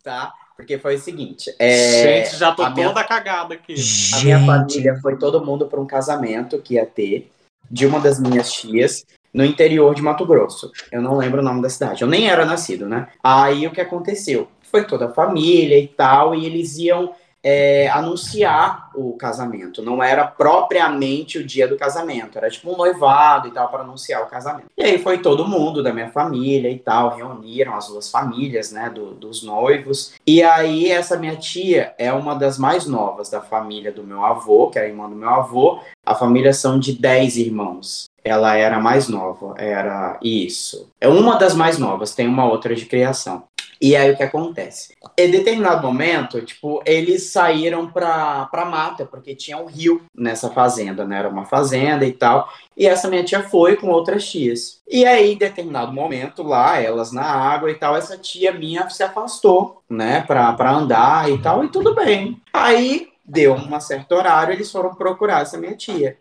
[0.03, 0.35] tá?
[0.57, 3.73] Porque foi o seguinte, é, Gente, já tô a minha- toda cagada aqui.
[3.73, 4.47] a minha Gente.
[4.47, 7.31] família foi todo mundo para um casamento que ia ter
[7.71, 10.71] de uma das minhas tias no interior de Mato Grosso.
[10.91, 12.03] Eu não lembro o nome da cidade.
[12.03, 13.09] Eu nem era nascido, né?
[13.25, 14.49] Aí o que aconteceu?
[14.71, 19.83] Foi toda a família e tal, e eles iam é, anunciar o casamento.
[19.83, 24.23] Não era propriamente o dia do casamento, era tipo um noivado e tal para anunciar
[24.23, 24.67] o casamento.
[24.77, 28.91] E aí foi todo mundo da minha família e tal, reuniram as duas famílias, né,
[28.91, 30.15] do- dos noivos.
[30.27, 34.69] E aí essa minha tia é uma das mais novas da família do meu avô,
[34.71, 35.81] que é a irmã do meu avô.
[36.05, 38.05] A família são de 10 irmãos.
[38.25, 40.89] Ela era mais nova, era isso.
[41.01, 43.43] É uma das mais novas, tem uma outra de criação.
[43.83, 44.97] E aí o que acontece?
[45.19, 51.05] Em determinado momento, tipo, eles saíram pra, pra mata, porque tinha um rio nessa fazenda,
[51.05, 51.19] né?
[51.19, 52.49] Era uma fazenda e tal.
[52.77, 54.81] E essa minha tia foi com outras tias.
[54.89, 59.03] E aí, em determinado momento, lá, elas na água e tal, essa tia minha se
[59.03, 60.21] afastou, né?
[60.29, 62.41] Pra, pra andar e tal, e tudo bem.
[62.53, 66.17] Aí, deu um certo horário, eles foram procurar essa minha tia.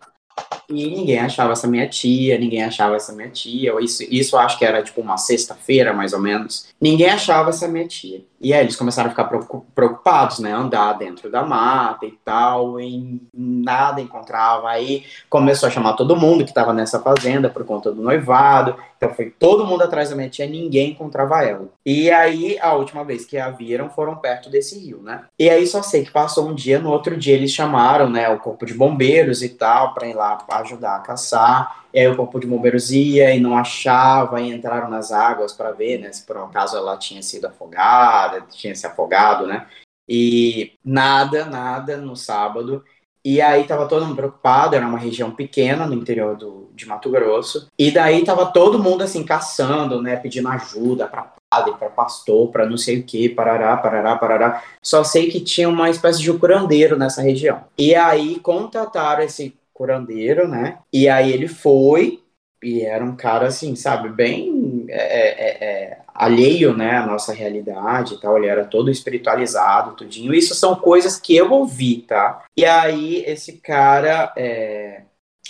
[0.69, 3.73] E ninguém achava essa minha tia, ninguém achava essa minha tia.
[3.81, 6.67] Isso, isso acho que era tipo uma sexta-feira, mais ou menos.
[6.79, 8.23] Ninguém achava essa minha tia.
[8.41, 9.29] E aí eles começaram a ficar
[9.75, 10.51] preocupados, né?
[10.51, 14.69] Andar dentro da mata e tal, e nada encontrava.
[14.69, 18.75] Aí começou a chamar todo mundo que estava nessa fazenda por conta do noivado.
[18.97, 21.69] Então foi todo mundo atrás da minha tia, ninguém encontrava ela.
[21.85, 25.23] E aí, a última vez que a viram, foram perto desse rio, né?
[25.39, 28.39] E aí só sei que passou um dia, no outro dia eles chamaram, né, o
[28.39, 31.80] corpo de bombeiros e tal, para ir lá ajudar a caçar.
[31.93, 35.71] E aí o corpo de bombeiros ia e não achava, e entraram nas águas para
[35.71, 39.67] ver, né, se por um acaso ela tinha sido afogada, tinha se afogado, né?
[40.07, 42.83] E nada, nada no sábado.
[43.23, 47.09] E aí tava todo mundo preocupado, era uma região pequena no interior do, de Mato
[47.11, 47.67] Grosso.
[47.77, 52.65] E daí tava todo mundo assim caçando, né, pedindo ajuda para padre, para pastor, para
[52.65, 54.63] não sei o que, parará, parará, parará.
[54.81, 57.63] Só sei que tinha uma espécie de curandeiro nessa região.
[57.77, 60.77] E aí contataram esse curandeiro, né?
[60.93, 62.21] E aí ele foi,
[62.61, 67.33] e era um cara assim, sabe, bem é, é, é, é, alheio, né, à nossa
[67.33, 72.43] realidade e tal, ele era todo espiritualizado, tudinho, isso são coisas que eu ouvi, tá?
[72.55, 75.01] E aí esse cara é,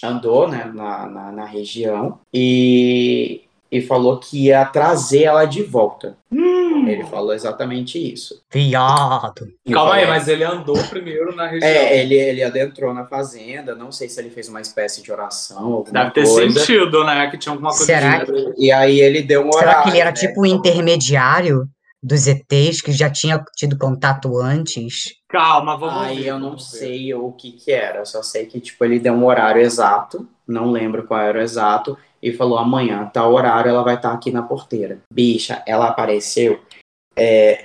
[0.02, 3.41] andou, né, na, na, na região e
[3.72, 6.17] e falou que ia trazer ela de volta.
[6.30, 6.61] Hum.
[6.88, 8.41] Ele falou exatamente isso.
[8.52, 9.52] Viado.
[9.72, 11.70] Calma aí, mas ele andou primeiro na região.
[11.70, 13.76] É, ele, ele adentrou na fazenda.
[13.76, 15.84] Não sei se ele fez uma espécie de oração.
[15.91, 16.60] Deve ter coisa.
[16.60, 17.30] sentido, né?
[17.30, 17.86] Que tinha alguma coisa.
[17.86, 18.54] Será de...
[18.58, 19.70] E aí ele deu um horário.
[19.70, 20.15] Será que ele era né?
[20.15, 21.67] tipo um intermediário
[22.04, 25.13] dos ETs que já tinha tido contato antes?
[25.30, 26.62] Calma, vamos Aí ver, eu não ver.
[26.62, 28.00] sei o que que era.
[28.00, 30.28] Eu só sei que, tipo, ele deu um horário exato.
[30.48, 31.98] Não lembro qual era o exato.
[32.22, 35.00] E falou, amanhã, tal horário, ela vai estar aqui na porteira.
[35.12, 36.60] Bicha, ela apareceu
[37.15, 37.63] é,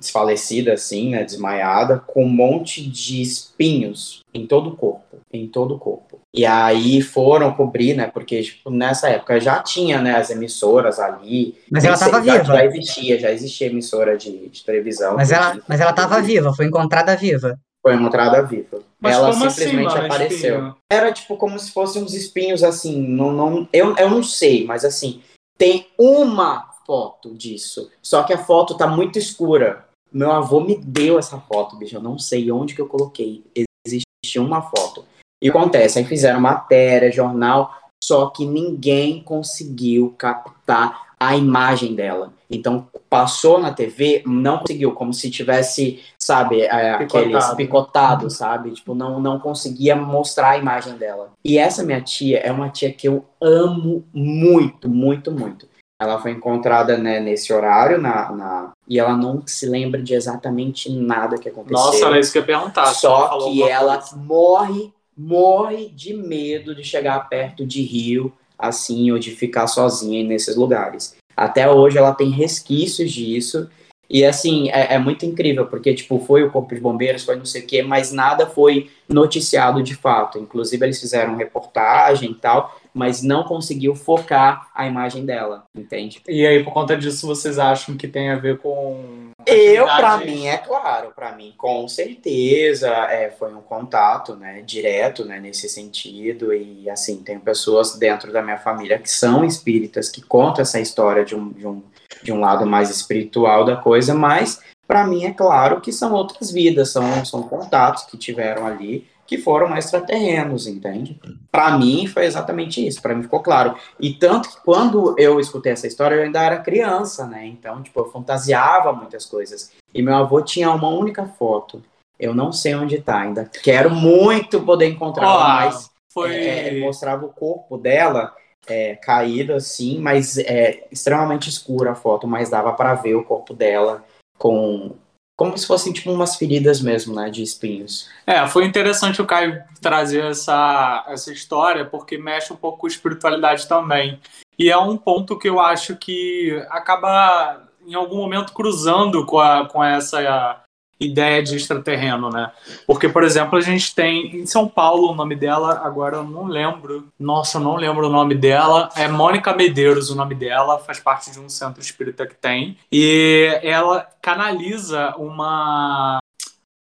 [0.00, 5.74] desfalecida, assim, né, desmaiada, com um monte de espinhos em todo o corpo, em todo
[5.74, 6.18] o corpo.
[6.34, 11.56] E aí foram cobrir, né, porque tipo, nessa época já tinha, né, as emissoras ali.
[11.70, 12.54] Mas ela sei, tava já, viva.
[12.54, 15.16] Já existia, já existia emissora de, de televisão.
[15.16, 17.58] Mas ela, que mas ela tava viva, foi encontrada viva.
[17.82, 18.80] Foi encontrada viva.
[18.98, 20.54] Mas ela assim, simplesmente mano, apareceu.
[20.56, 20.76] espinho?
[20.90, 24.84] Era tipo como se fossem uns espinhos assim, não, não, eu, eu não sei, mas
[24.84, 25.22] assim,
[25.58, 27.88] tem uma foto disso.
[28.02, 29.84] Só que a foto tá muito escura.
[30.12, 31.94] Meu avô me deu essa foto, bicho.
[31.94, 33.44] Eu não sei onde que eu coloquei.
[33.86, 35.04] Existe uma foto.
[35.40, 37.72] E acontece, aí fizeram matéria, jornal,
[38.02, 42.32] só que ninguém conseguiu captar a imagem dela.
[42.50, 47.56] Então, passou na TV, não conseguiu, como se tivesse, sabe, é, aqueles Picotado.
[47.56, 48.70] picotado, sabe?
[48.72, 51.30] Tipo, não, não conseguia mostrar a imagem dela.
[51.44, 55.69] E essa minha tia é uma tia que eu amo muito, muito, muito.
[56.00, 60.90] Ela foi encontrada né, nesse horário na, na- e ela não se lembra de exatamente
[60.90, 61.76] nada que aconteceu.
[61.76, 62.86] Nossa, era isso que eu ia perguntar.
[62.94, 64.16] Só que ela coisa.
[64.16, 70.56] morre, morre de medo de chegar perto de rio, assim, ou de ficar sozinha nesses
[70.56, 71.14] lugares.
[71.36, 73.68] Até hoje ela tem resquícios disso.
[74.12, 77.44] E assim, é, é muito incrível, porque tipo, foi o Corpo de Bombeiros, foi não
[77.44, 80.36] sei o quê, mas nada foi noticiado de fato.
[80.38, 86.20] Inclusive, eles fizeram reportagem e tal, mas não conseguiu focar a imagem dela, entende?
[86.28, 89.30] E aí, por conta disso, vocês acham que tem a ver com.
[89.46, 94.62] Eu, pra atividades- mim, é claro, pra mim, com certeza, é, foi um contato, né,
[94.62, 100.08] direto, né, nesse sentido, e assim, tem pessoas dentro da minha família que são espíritas,
[100.08, 101.82] que contam essa história de um, de um,
[102.22, 106.50] de um lado mais espiritual da coisa, mas pra mim é claro que são outras
[106.50, 111.20] vidas, são, são contatos que tiveram ali, que foram extraterrenos, entende?
[111.52, 113.76] Pra mim foi exatamente isso, pra mim ficou claro.
[114.00, 117.46] E tanto que quando eu escutei essa história, eu ainda era criança, né?
[117.46, 119.70] Então, tipo, eu fantasiava muitas coisas.
[119.94, 121.80] E meu avô tinha uma única foto.
[122.18, 126.34] Eu não sei onde tá, ainda quero muito poder encontrá-la, Ó, mas Foi.
[126.34, 128.34] é, é, mostrava o corpo dela
[128.66, 133.54] é, caído assim, mas é extremamente escura a foto, mas dava pra ver o corpo
[133.54, 134.04] dela
[134.36, 134.96] com
[135.40, 138.10] como se fossem tipo umas feridas mesmo, né, de espinhos.
[138.26, 143.66] É, foi interessante o Caio trazer essa, essa história, porque mexe um pouco com espiritualidade
[143.66, 144.20] também.
[144.58, 149.66] E é um ponto que eu acho que acaba, em algum momento, cruzando com, a,
[149.66, 150.62] com essa
[151.00, 152.52] ideia de extraterreno, né?
[152.86, 156.44] Porque, por exemplo, a gente tem em São Paulo o nome dela, agora eu não
[156.44, 157.08] lembro.
[157.18, 158.90] Nossa, eu não lembro o nome dela.
[158.94, 162.76] É Mônica Medeiros o nome dela, faz parte de um centro espírita que tem.
[162.92, 166.18] E ela canaliza uma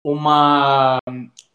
[0.04, 0.97] uma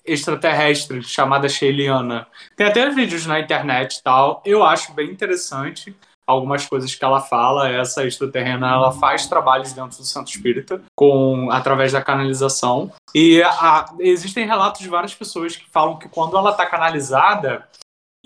[0.04, 2.28] extraterrestre chamada Sheiliana.
[2.56, 4.40] Tem até vídeos na internet e tal.
[4.46, 5.94] Eu acho bem interessante
[6.26, 7.68] algumas coisas que ela fala.
[7.68, 12.90] Essa extraterrena ela faz trabalhos dentro do centro espírita com através da canalização.
[13.14, 17.66] E a- existem relatos de várias pessoas que falam que quando ela está canalizada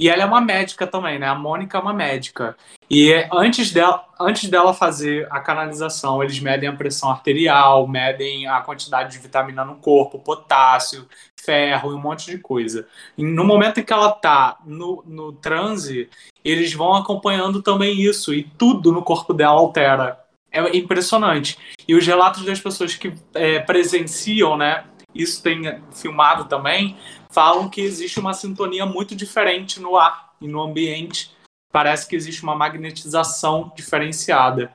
[0.01, 1.27] E ela é uma médica também, né?
[1.27, 2.57] A Mônica é uma médica.
[2.91, 8.63] E antes dela, antes dela fazer a canalização, eles medem a pressão arterial, medem a
[8.63, 11.07] quantidade de vitamina no corpo, potássio,
[11.45, 12.89] ferro e um monte de coisa.
[13.19, 16.09] E no momento em que ela tá no, no transe,
[16.43, 18.33] eles vão acompanhando também isso.
[18.33, 20.19] E tudo no corpo dela altera.
[20.51, 21.59] É impressionante.
[21.87, 24.83] E os relatos das pessoas que é, presenciam, né?
[25.15, 25.61] Isso tem
[25.93, 26.97] filmado também,
[27.31, 31.31] falam que existe uma sintonia muito diferente no ar e no ambiente.
[31.73, 34.73] Parece que existe uma magnetização diferenciada,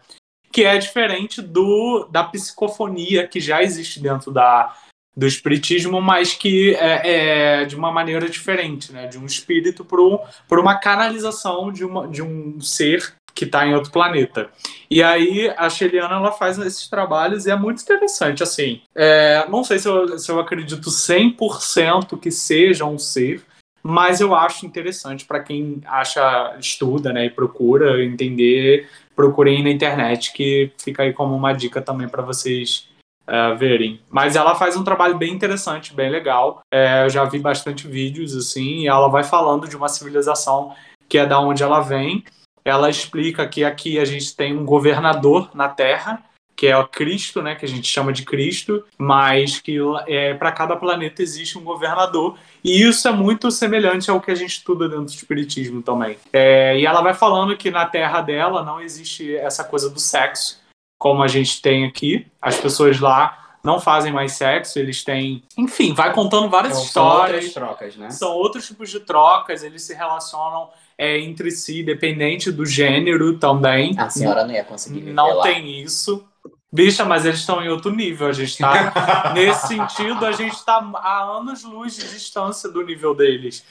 [0.52, 4.74] que é diferente do da psicofonia que já existe dentro da,
[5.16, 9.08] do espiritismo, mas que é, é de uma maneira diferente, né?
[9.08, 13.92] De um espírito para uma canalização de, uma, de um ser que está em outro
[13.92, 14.50] planeta.
[14.90, 18.42] E aí a Sheliana ela faz esses trabalhos e é muito interessante.
[18.42, 23.44] Assim, é, não sei se eu, se eu acredito 100% que seja um ser,
[23.84, 30.32] mas eu acho interessante para quem acha, estuda né, e procura entender, procurem na internet,
[30.32, 32.88] que fica aí como uma dica também para vocês
[33.28, 34.00] uh, verem.
[34.10, 36.62] Mas ela faz um trabalho bem interessante, bem legal.
[36.74, 40.74] É, eu já vi bastante vídeos assim, e ela vai falando de uma civilização
[41.08, 42.24] que é da onde ela vem
[42.66, 46.22] ela explica que aqui a gente tem um governador na Terra,
[46.56, 50.52] que é o Cristo, né, que a gente chama de Cristo, mas que é, para
[50.52, 54.88] cada planeta existe um governador, e isso é muito semelhante ao que a gente estuda
[54.88, 56.18] dentro do Espiritismo também.
[56.32, 60.62] É, e ela vai falando que na Terra dela não existe essa coisa do sexo,
[60.98, 62.26] como a gente tem aqui.
[62.42, 65.44] As pessoas lá não fazem mais sexo, eles têm.
[65.58, 67.52] Enfim, vai contando várias Então, histórias.
[67.52, 68.10] São outras trocas, né?
[68.12, 73.94] São outros tipos de trocas, eles se relacionam é, entre si, dependente do gênero também.
[73.98, 75.44] A senhora não ia conseguir Não lá.
[75.44, 76.26] tem isso.
[76.72, 78.28] Bicha, mas eles estão em outro nível.
[78.28, 79.32] A gente tá.
[79.34, 83.64] nesse sentido, a gente tá a anos-luz de distância do nível deles.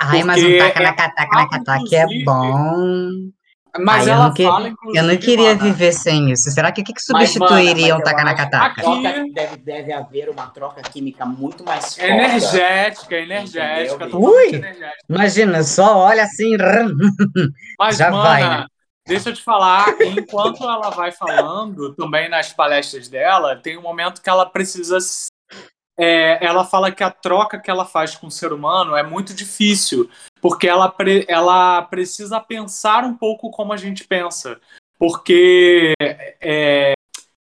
[0.00, 3.30] Ai, mas um Porque taca na é cataca na cataca é inclusive, bom.
[3.78, 4.98] Mas Ai, eu ela não que- fala, inclusive.
[4.98, 6.50] Eu não queria viver sem isso.
[6.50, 8.74] Será que o que, que substituiria um mana, mas taca na eu acho cataca?
[8.74, 12.10] que a troca Aqui- deve, deve haver uma troca química muito mais forte.
[12.10, 14.16] Energética, energética.
[14.16, 14.48] Ui!
[14.54, 14.96] energética.
[15.08, 16.56] Imagina, só olha assim.
[17.78, 18.66] Mas, Já mana, vai, né?
[19.06, 24.20] deixa eu te falar, enquanto ela vai falando, também nas palestras dela, tem um momento
[24.22, 24.98] que ela precisa.
[25.98, 29.34] é, ela fala que a troca que ela faz com o ser humano é muito
[29.34, 30.08] difícil,
[30.40, 34.60] porque ela, pre- ela precisa pensar um pouco como a gente pensa.
[34.98, 35.94] Porque
[36.40, 36.92] é,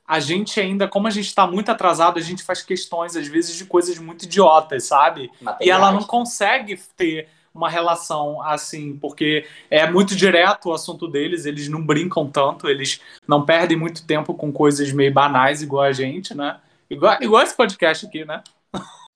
[0.07, 3.55] a gente ainda, como a gente está muito atrasado, a gente faz questões, às vezes,
[3.55, 5.31] de coisas muito idiotas, sabe?
[5.61, 11.45] E ela não consegue ter uma relação assim, porque é muito direto o assunto deles,
[11.45, 15.91] eles não brincam tanto, eles não perdem muito tempo com coisas meio banais igual a
[15.91, 16.59] gente, né?
[16.89, 18.41] Igual, igual esse podcast aqui, né?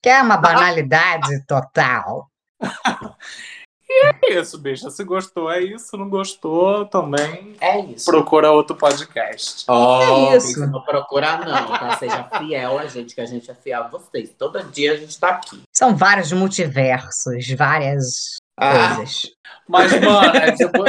[0.03, 2.29] Que é uma banalidade total.
[3.89, 4.89] É isso, bicha.
[4.91, 5.95] Se gostou, é isso.
[5.97, 8.09] Não gostou, também É isso.
[8.11, 9.63] procura outro podcast.
[9.69, 10.65] Oh, É isso.
[10.67, 11.97] Não procurar, não, tá?
[11.97, 14.31] Seja fiel a gente, que a gente é fiel a vocês.
[14.37, 15.61] Todo dia a gente tá aqui.
[15.75, 19.31] São vários multiversos, várias Ah, coisas.
[19.67, 20.83] Mas, mano, é tipo,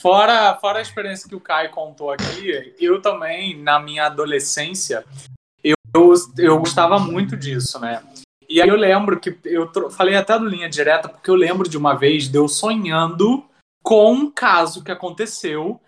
[0.00, 5.04] fora, fora a experiência que o Kai contou aqui, eu também, na minha adolescência,
[5.62, 8.02] eu, eu, eu gostava muito disso, né?
[8.52, 11.78] E aí eu lembro que eu falei até do linha direta, porque eu lembro de
[11.78, 13.42] uma vez de eu sonhando
[13.82, 15.80] com um caso que aconteceu.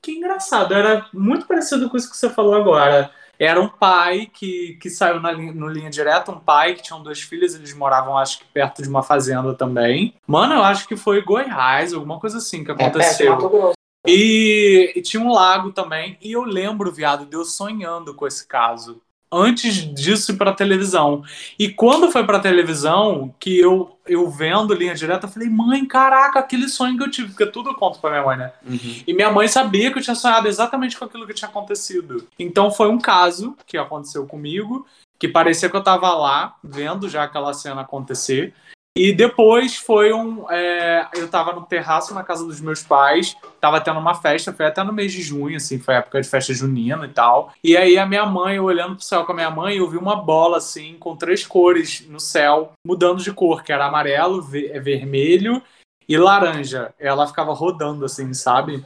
[0.00, 3.10] Que engraçado, era muito parecido com isso que você falou agora.
[3.36, 7.20] Era um pai que, que saiu na, no linha direta, um pai que tinha duas
[7.20, 10.14] filhas, eles moravam, acho que perto de uma fazenda também.
[10.24, 13.32] Mano, eu acho que foi Goiás, alguma coisa assim que é aconteceu.
[13.32, 13.72] Mato Grosso.
[14.06, 16.16] E, e tinha um lago também.
[16.22, 19.02] E eu lembro, viado, de eu sonhando com esse caso.
[19.30, 21.22] Antes disso ir pra televisão.
[21.58, 26.38] E quando foi pra televisão, que eu, eu vendo linha direta, eu falei, mãe, caraca,
[26.38, 27.28] aquele sonho que eu tive.
[27.28, 28.52] Porque tudo eu conto pra minha mãe, né?
[28.66, 29.02] Uhum.
[29.06, 32.26] E minha mãe sabia que eu tinha sonhado exatamente com aquilo que tinha acontecido.
[32.38, 34.86] Então foi um caso que aconteceu comigo,
[35.18, 38.54] que parecia que eu tava lá, vendo já aquela cena acontecer.
[38.96, 40.50] E depois foi um.
[40.50, 44.66] é, eu tava no terraço na casa dos meus pais, tava tendo uma festa, foi
[44.66, 47.52] até no mês de junho, assim, foi época de festa junina e tal.
[47.62, 49.96] E aí a minha mãe, eu olhando pro céu com a minha mãe, eu vi
[49.96, 54.78] uma bola, assim, com três cores no céu, mudando de cor, que era amarelo, ve-
[54.80, 55.62] vermelho
[56.08, 56.92] e laranja.
[56.98, 58.84] Ela ficava rodando, assim, sabe?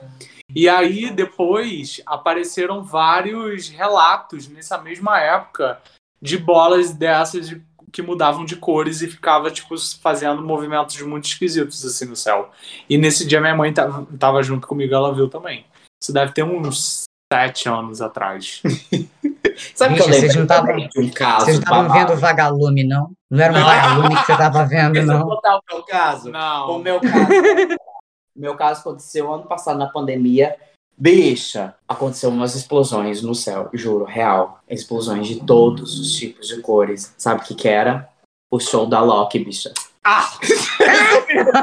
[0.54, 5.80] E aí, depois, apareceram vários relatos nessa mesma época
[6.20, 7.62] de bolas dessas de-
[7.92, 12.50] que mudavam de cores e ficava, tipo, fazendo movimentos muito esquisitos, assim, no céu.
[12.88, 15.66] E nesse dia minha mãe tava, tava junto comigo, ela viu também.
[16.02, 18.62] Isso deve ter uns sete anos atrás.
[19.74, 22.84] Sabe que eu vocês não tavam- também de um caso Vocês não estavam vendo Vagalume,
[22.84, 23.12] não?
[23.30, 23.64] Não era um Não.
[23.66, 25.26] vagalume que você tava vendo, Deixa eu não.
[25.28, 26.28] contar o meu caso.
[26.28, 26.78] O Não.
[26.78, 27.26] meu caso.
[28.36, 30.56] o meu caso aconteceu ano passado na pandemia.
[31.02, 34.60] Bicha, aconteceu umas explosões no céu, juro, real.
[34.68, 37.12] Explosões de todos os tipos de cores.
[37.18, 38.08] Sabe o que que era?
[38.48, 39.74] O show da Loki, bicha.
[40.04, 40.30] Ah!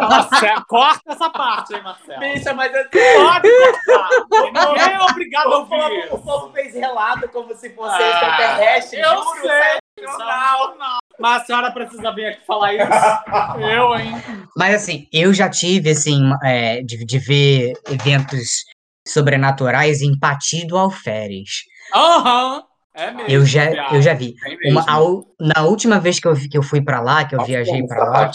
[0.10, 2.20] Marcelo, corta essa parte, hein, Marcelo?
[2.20, 3.50] Bicha, mas assim, Pode
[3.86, 4.10] cortar.
[4.44, 8.10] Ninguém é obrigado a o povo, ouvir o povo fez relato como se fosse Ah,
[8.12, 9.00] extraterrestre.
[9.00, 9.52] Eu juro, sei.
[9.52, 10.68] é jornal.
[10.68, 11.00] jornal.
[11.18, 12.88] Mas a senhora precisa vir aqui falar isso?
[13.60, 14.22] Eu, hein?
[14.56, 18.64] Mas assim, eu já tive, assim, é, de, de ver eventos
[19.12, 21.50] sobrenaturais em Pati do Alferes.
[21.94, 22.64] Aham.
[22.96, 23.30] É mesmo.
[23.30, 24.34] Eu já, eu já vi.
[24.64, 24.80] Mesmo.
[24.82, 27.86] Uma, na última vez que eu, vi- que eu fui pra lá, que eu viajei
[27.86, 28.32] pra lá,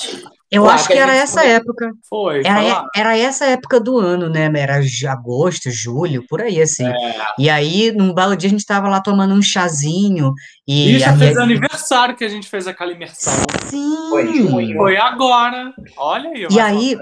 [0.50, 1.90] eu acho que que era essa foi- época.
[2.08, 4.50] Foi, Era, era essa época do ano, né?
[4.56, 6.90] Era agosto, julho, por aí, assim.
[7.38, 10.32] E aí, num belo dia, a gente tava lá tomando um chazinho.
[10.66, 13.32] E a minha- fez aniversário que a gente fez aquela imersão.
[13.66, 14.08] Sim!
[14.08, 14.76] Foi junho.
[14.76, 15.72] Foi agora.
[15.96, 16.46] Olha aí.
[16.50, 16.96] E aí-.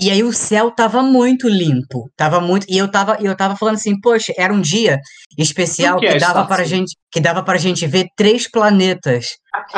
[0.00, 3.76] E aí o céu tava muito limpo, tava muito, e eu tava, eu tava falando
[3.76, 4.98] assim, poxa, era um dia
[5.38, 6.70] especial que que, é dava para assim?
[6.76, 9.28] gente, que dava para gente ver três planetas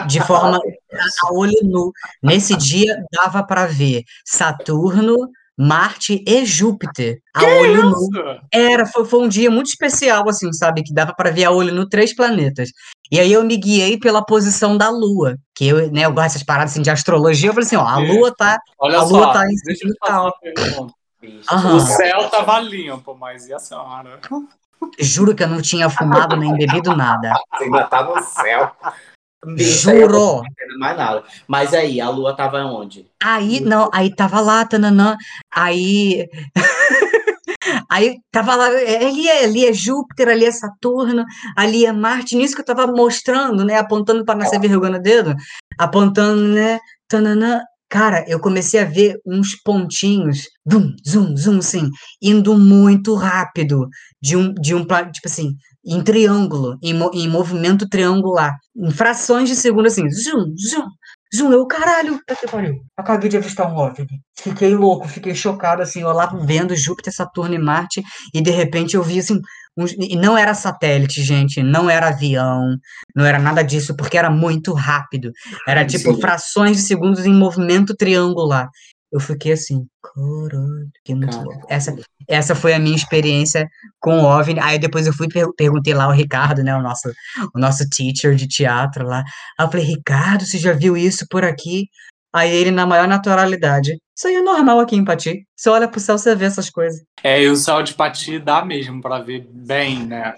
[0.08, 0.58] de forma
[1.24, 1.92] a olho nu.
[2.22, 5.16] Nesse dia dava para ver Saturno,
[5.60, 7.90] Marte e Júpiter a olho nu.
[7.90, 8.40] Isso.
[8.52, 10.84] Era, foi, foi um dia muito especial, assim, sabe?
[10.84, 12.70] Que dava para ver a olho nu três planetas.
[13.10, 16.42] E aí eu me guiei pela posição da Lua, que eu, né, eu gosto dessas
[16.42, 17.48] paradas assim, de astrologia.
[17.50, 17.98] Eu falei assim, ó, a.
[17.98, 18.58] Lua tá.
[18.78, 19.16] Olha A só.
[19.16, 20.24] lua tá em deixa eu tal.
[20.24, 20.94] uma pergunta.
[21.20, 21.76] Bicha, Aham.
[21.76, 24.20] O céu tava limpo, mas e a senhora?
[25.00, 27.32] Juro que eu não tinha fumado nem bebido nada.
[27.56, 28.70] Você ainda tá no céu.
[29.56, 30.42] Juro.
[30.78, 31.24] mais nada.
[31.46, 33.06] Mas aí, a lua tava onde?
[33.22, 35.16] Aí, não, aí tava lá, tananã,
[35.52, 36.28] aí.
[37.90, 41.24] Aí tava lá, é, ali é, ali é Júpiter, ali é Saturno,
[41.56, 45.34] ali é Marte, nisso que eu tava mostrando, né, apontando para nascer vergonha dedo,
[45.78, 46.78] apontando, né,
[47.08, 47.60] tananã.
[47.90, 51.88] Cara, eu comecei a ver uns pontinhos, zum, zum, zum, assim,
[52.20, 53.88] indo muito rápido,
[54.20, 55.54] de um, de um, tipo assim,
[55.86, 60.84] em triângulo, em, em movimento triangular, em frações de segundo, assim, zum, zum,
[61.34, 64.06] zum, eu, caralho, puta que pariu, acabei de avistar um OVNI,
[64.38, 68.02] fiquei louco, fiquei chocado, assim, eu lá vendo Júpiter, Saturno e Marte,
[68.34, 69.40] e de repente eu vi, assim,
[69.76, 72.76] uns- e não era satélite, gente, não era avião,
[73.14, 75.30] não era nada disso, porque era muito rápido,
[75.66, 76.20] era tipo Sim.
[76.20, 78.68] frações de segundos em movimento triangular.
[79.10, 81.50] Eu fiquei assim, caralho, que muito Caralho.
[81.50, 81.66] louco.
[81.70, 81.94] Essa,
[82.28, 83.66] essa foi a minha experiência
[84.00, 84.60] com o OVNI.
[84.60, 87.08] Aí depois eu fui per- perguntei lá ao Ricardo, né, o nosso,
[87.54, 89.24] o nosso teacher de teatro lá.
[89.58, 91.86] Aí eu falei, Ricardo, você já viu isso por aqui?
[92.34, 95.46] Aí ele, na maior naturalidade, isso aí é normal aqui em Pati.
[95.56, 97.00] Você olha pro céu, você vê essas coisas.
[97.24, 100.34] É, e o céu de Pati dá mesmo pra ver bem, né?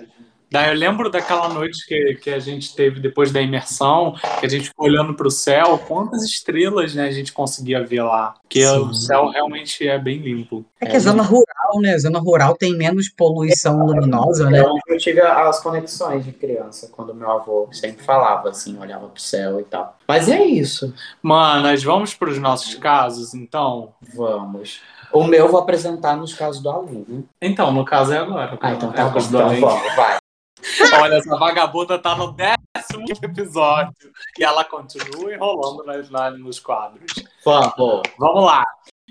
[0.50, 4.48] Daí eu lembro daquela noite que, que a gente teve depois da imersão, que a
[4.48, 8.34] gente ficou olhando pro céu, quantas estrelas né, a gente conseguia ver lá.
[8.42, 8.78] Porque Sim.
[8.78, 10.64] o céu realmente é bem limpo.
[10.80, 11.96] É que é zona rural, né?
[11.98, 14.60] Zona rural tem menos poluição luminosa, né?
[14.60, 19.22] É eu tive as conexões de criança, quando meu avô sempre falava assim, olhava pro
[19.22, 19.98] céu e tal.
[20.08, 20.92] Mas é isso.
[21.22, 23.92] Manas, vamos pros nossos casos, então?
[24.14, 24.80] Vamos.
[25.12, 27.22] O meu eu vou apresentar nos casos do além, né?
[27.40, 28.58] Então, no caso é agora.
[28.60, 29.18] Ah, então É tá bom.
[29.18, 30.18] os do Então vamos, vai.
[31.00, 33.92] Olha, essa vagabunda tá no décimo episódio
[34.38, 37.12] e ela continua enrolando nas, nas- nos quadros.
[37.44, 38.02] Vamos.
[38.18, 38.64] Vamos lá.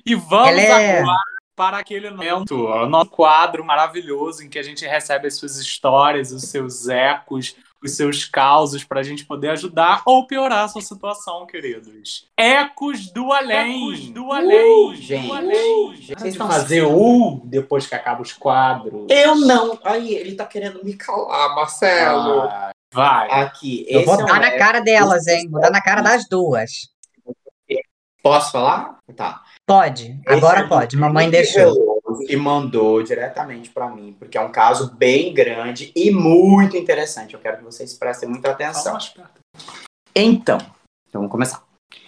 [0.06, 1.20] E vamos é- agora
[1.56, 6.32] para aquele momento, o nosso quadro maravilhoso em que a gente recebe as suas histórias,
[6.32, 7.54] os seus ecos,
[7.84, 12.28] os seus causos para a gente poder ajudar ou piorar a sua situação, queridos.
[12.38, 13.94] Ecos do além.
[13.94, 14.96] Ecos do além.
[14.96, 15.28] gente.
[15.28, 15.96] Do além.
[15.96, 19.06] Vocês Vocês estão- fazer o depois que acaba os quadros.
[19.10, 19.80] Eu não.
[19.84, 22.42] Aí, ele tá querendo me calar, Marcelo.
[22.42, 23.30] Ah, vai.
[23.32, 25.48] Aqui, Eu vou é um dar na eco cara delas, hein?
[25.50, 26.90] Vou dar na cara das duas.
[28.22, 28.98] Posso falar?
[29.16, 29.42] Tá.
[29.66, 30.98] Pode, agora Esse é pode.
[30.98, 31.89] Mamãe deixou.
[32.28, 37.34] E mandou diretamente pra mim, porque é um caso bem grande e muito interessante.
[37.34, 38.98] Eu quero que vocês prestem muita atenção.
[40.16, 40.58] Então,
[41.08, 41.64] então vamos começar.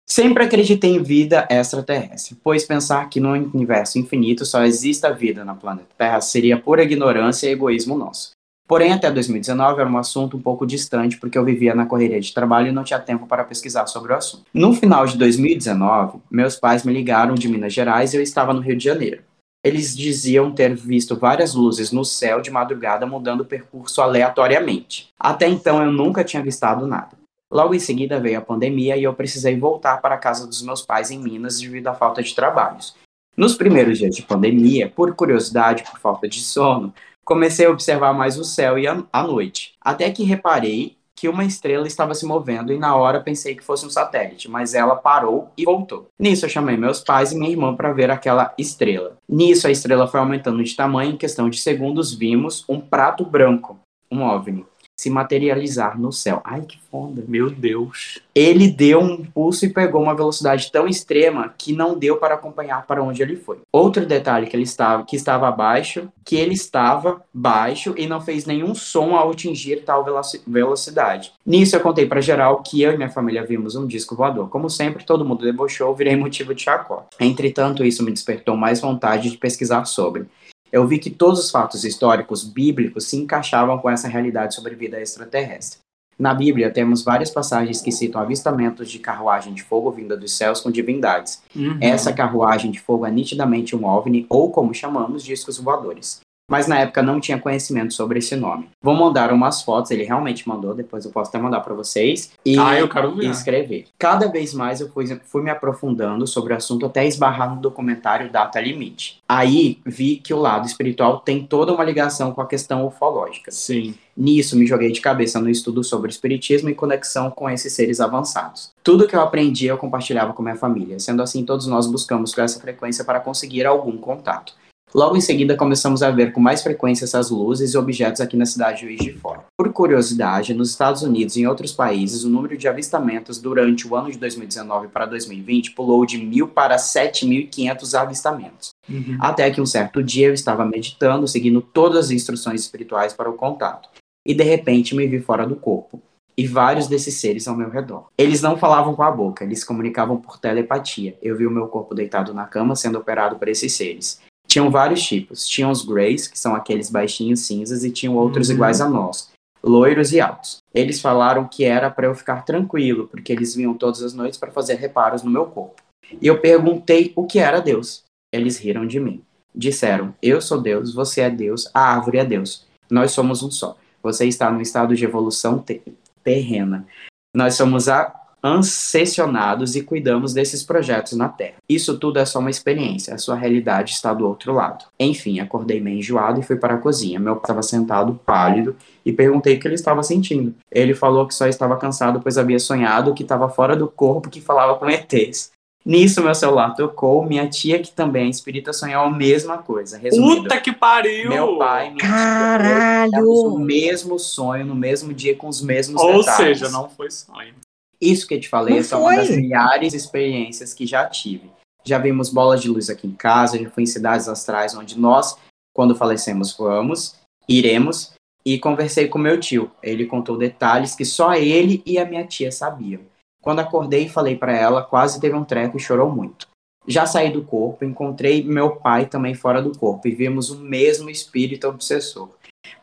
[0.08, 5.56] Sempre acreditei em vida extraterrestre, pois pensar que no universo infinito só exista vida na
[5.56, 8.32] planeta Terra seria pura ignorância e egoísmo nosso.
[8.68, 12.34] Porém, até 2019 era um assunto um pouco distante, porque eu vivia na correria de
[12.34, 14.46] trabalho e não tinha tempo para pesquisar sobre o assunto.
[14.54, 18.62] No final de 2019, meus pais me ligaram de Minas Gerais e eu estava no
[18.62, 19.24] Rio de Janeiro.
[19.64, 25.10] Eles diziam ter visto várias luzes no céu de madrugada mudando o percurso aleatoriamente.
[25.20, 27.22] Até então eu nunca tinha avistado nada.
[27.52, 30.82] Logo em seguida veio a pandemia e eu precisei voltar para a casa dos meus
[30.82, 32.96] pais em Minas devido à falta de trabalhos.
[33.36, 36.94] Nos primeiros dias de pandemia, por curiosidade, por falta de sono,
[37.24, 39.74] comecei a observar mais o céu e a, a noite.
[39.82, 43.86] Até que reparei que uma estrela estava se movendo e na hora pensei que fosse
[43.86, 46.08] um satélite, mas ela parou e voltou.
[46.20, 49.18] Nisso eu chamei meus pais e minha irmã para ver aquela estrela.
[49.30, 53.78] Nisso a estrela foi aumentando de tamanho, em questão de segundos vimos um prato branco,
[54.12, 54.66] um OVNI
[55.02, 56.42] se materializar no céu.
[56.44, 57.24] Ai, que foda.
[57.28, 58.20] Meu Deus.
[58.36, 62.86] Ele deu um impulso e pegou uma velocidade tão extrema que não deu para acompanhar
[62.86, 63.58] para onde ele foi.
[63.72, 68.46] Outro detalhe que ele estava, que estava abaixo, que ele estava baixo e não fez
[68.46, 70.06] nenhum som ao atingir tal
[70.46, 71.34] velocidade.
[71.44, 74.50] Nisso eu contei para geral que eu e minha família vimos um disco voador.
[74.50, 77.08] Como sempre, todo mundo debochou, virei motivo de chacota.
[77.20, 80.28] Entretanto, isso me despertou mais vontade de pesquisar sobre
[80.72, 85.00] eu vi que todos os fatos históricos bíblicos se encaixavam com essa realidade sobre vida
[85.00, 85.80] extraterrestre.
[86.18, 90.62] Na Bíblia, temos várias passagens que citam avistamentos de carruagem de fogo vinda dos céus
[90.62, 91.42] com divindades.
[91.56, 91.78] Uhum.
[91.82, 96.80] Essa carruagem de fogo é nitidamente um OVNI, ou como chamamos, discos voadores mas na
[96.80, 98.70] época não tinha conhecimento sobre esse nome.
[98.82, 102.32] Vou mandar umas fotos, ele realmente mandou, depois eu posso até mandar para vocês.
[102.46, 103.30] E, ah, eu quero ver.
[103.30, 103.86] Escrever.
[103.98, 108.30] Cada vez mais eu fui, fui me aprofundando sobre o assunto até esbarrar no documentário
[108.30, 109.22] Data Limite.
[109.30, 113.50] Aí vi que o lado espiritual tem toda uma ligação com a questão ufológica.
[113.50, 113.96] Sim.
[114.16, 118.72] Nisso, me joguei de cabeça no estudo sobre espiritismo e conexão com esses seres avançados.
[118.84, 121.00] Tudo que eu aprendi eu compartilhava com minha família.
[121.00, 124.54] Sendo assim, todos nós buscamos com essa frequência para conseguir algum contato.
[124.94, 128.46] Logo em seguida, começamos a ver com mais frequência essas luzes e objetos aqui na
[128.46, 129.46] cidade de Juiz de Fora.
[129.58, 133.96] Por curiosidade, nos Estados Unidos e em outros países, o número de avistamentos durante o
[133.96, 138.72] ano de 2019 para 2020 pulou de mil para 7.500 avistamentos.
[138.90, 139.18] Uhum.
[139.20, 143.34] Até que um certo dia eu estava meditando, seguindo todas as instruções espirituais para o
[143.34, 143.90] contato.
[144.28, 146.02] E de repente me vi fora do corpo
[146.38, 148.08] e vários desses seres ao meu redor.
[148.18, 151.18] Eles não falavam com a boca, eles comunicavam por telepatia.
[151.22, 154.20] Eu vi o meu corpo deitado na cama sendo operado por esses seres.
[154.52, 155.48] Tinham vários tipos.
[155.48, 158.56] Tinham os Greys, que são aqueles baixinhos cinzas, e tinham outros uhum.
[158.56, 159.32] iguais a nós,
[159.64, 160.58] loiros e altos.
[160.76, 164.52] Eles falaram que era para eu ficar tranquilo, porque eles vinham todas as noites para
[164.52, 165.82] fazer reparos no meu corpo.
[166.22, 168.04] E eu perguntei o que era Deus.
[168.30, 169.24] Eles riram de mim.
[169.56, 172.66] Disseram: Eu sou Deus, você é Deus, a árvore é Deus.
[172.90, 173.78] Nós somos um só.
[174.04, 175.82] Você está no estado de evolução te
[176.26, 176.86] terrena.
[177.34, 181.56] Nós somos a ancessionados e cuidamos desses projetos na Terra.
[181.70, 184.86] Isso tudo é só uma experiência, a sua realidade está do outro lado.
[185.00, 187.20] Enfim, acordei meio enjoado e fui para a cozinha.
[187.20, 188.76] Meu pai estava sentado, pálido,
[189.06, 190.56] e perguntei o que ele estava sentindo.
[190.72, 194.42] Ele falou que só estava cansado, pois havia sonhado que estava fora do corpo que
[194.42, 195.52] falava com ETs.
[195.84, 197.26] Nisso, meu celular tocou.
[197.26, 199.98] Minha tia, que também é espírita, sonhou a mesma coisa.
[199.98, 201.30] Resumindo, Puta que pariu!
[201.30, 203.28] Meu pai, minha Caralho!
[203.28, 206.28] o mesmo sonho, no mesmo dia, com os mesmos Ou detalhes.
[206.28, 207.56] Ou seja, não foi sonho.
[208.02, 211.52] Isso que eu te falei é são uma das milhares de experiências que já tive.
[211.84, 215.38] Já vimos bolas de luz aqui em casa, já fui em cidades astrais onde nós,
[215.74, 217.16] quando falecemos, vamos,
[217.48, 218.14] iremos.
[218.44, 219.70] E conversei com meu tio.
[219.84, 223.02] Ele contou detalhes que só ele e a minha tia sabiam.
[223.40, 226.48] Quando acordei e falei para ela, quase teve um treco e chorou muito.
[226.88, 231.10] Já saí do corpo, encontrei meu pai também fora do corpo e vimos o mesmo
[231.10, 232.30] espírito obsessor.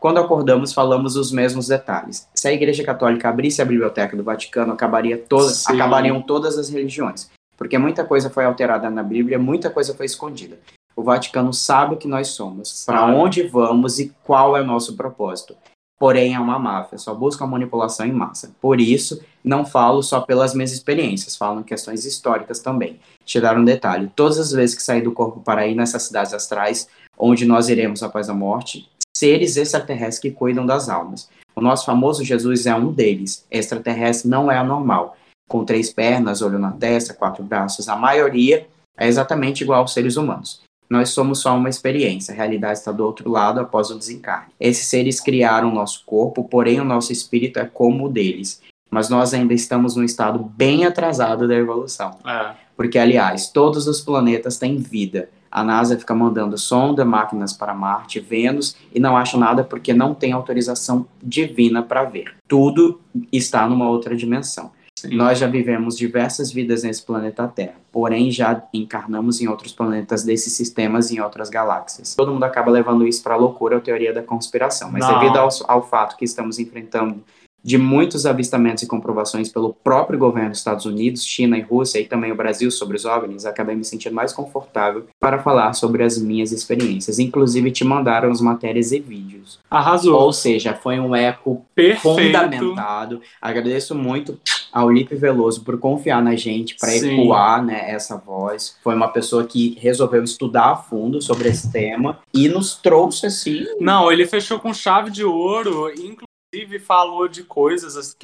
[0.00, 2.28] Quando acordamos, falamos os mesmos detalhes.
[2.34, 7.30] Se a Igreja Católica abrisse a Biblioteca do Vaticano, acabaria todas, acabariam todas as religiões.
[7.56, 10.58] Porque muita coisa foi alterada na Bíblia, muita coisa foi escondida.
[10.94, 14.96] O Vaticano sabe o que nós somos, para onde vamos e qual é o nosso
[14.96, 15.56] propósito.
[15.98, 18.54] Porém, é uma máfia, só busca a manipulação em massa.
[18.60, 23.00] Por isso, não falo só pelas minhas experiências, falo em questões históricas também.
[23.24, 26.32] Te dar um detalhe: todas as vezes que saí do corpo para ir nessas cidades
[26.32, 31.28] astrais, onde nós iremos após a morte, seres extraterrestres que cuidam das almas.
[31.54, 33.44] O nosso famoso Jesus é um deles.
[33.50, 35.16] Extraterrestre não é anormal.
[35.48, 38.66] Com três pernas, olho na testa, quatro braços, a maioria
[38.96, 40.60] é exatamente igual aos seres humanos.
[40.88, 44.52] Nós somos só uma experiência, a realidade está do outro lado após o desencarne.
[44.58, 48.62] Esses seres criaram o nosso corpo, porém o nosso espírito é como o deles.
[48.90, 52.16] Mas nós ainda estamos num estado bem atrasado da evolução.
[52.26, 52.54] É.
[52.74, 55.28] Porque, aliás, todos os planetas têm vida.
[55.58, 60.14] A NASA fica mandando sonda, máquinas para Marte, Vênus e não acha nada porque não
[60.14, 62.36] tem autorização divina para ver.
[62.46, 63.00] Tudo
[63.32, 64.70] está numa outra dimensão.
[64.94, 65.16] Sim.
[65.16, 70.52] Nós já vivemos diversas vidas nesse planeta Terra, porém já encarnamos em outros planetas desses
[70.52, 72.14] sistemas e em outras galáxias.
[72.14, 75.18] Todo mundo acaba levando isso para a loucura, a teoria da conspiração, mas não.
[75.18, 77.22] devido ao, ao fato que estamos enfrentando
[77.62, 82.04] de muitos avistamentos e comprovações pelo próprio governo dos Estados Unidos, China e Rússia e
[82.04, 86.18] também o Brasil sobre os OVNIs, acabei me sentindo mais confortável para falar sobre as
[86.18, 87.18] minhas experiências.
[87.18, 89.58] Inclusive, te mandaram as matérias e vídeos.
[89.70, 90.18] Arrasou.
[90.20, 92.02] Ou seja, foi um eco Perfeito.
[92.02, 93.20] fundamentado.
[93.40, 94.38] Agradeço muito
[94.72, 98.76] ao Lipe Veloso por confiar na gente para ecoar né, essa voz.
[98.82, 103.66] Foi uma pessoa que resolveu estudar a fundo sobre esse tema e nos trouxe assim.
[103.80, 108.16] Não, ele fechou com chave de ouro, inclusive inclusive, falou de coisas.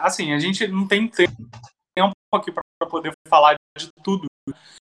[0.00, 1.34] Assim, a gente não tem tempo
[2.32, 4.26] aqui para poder falar de tudo,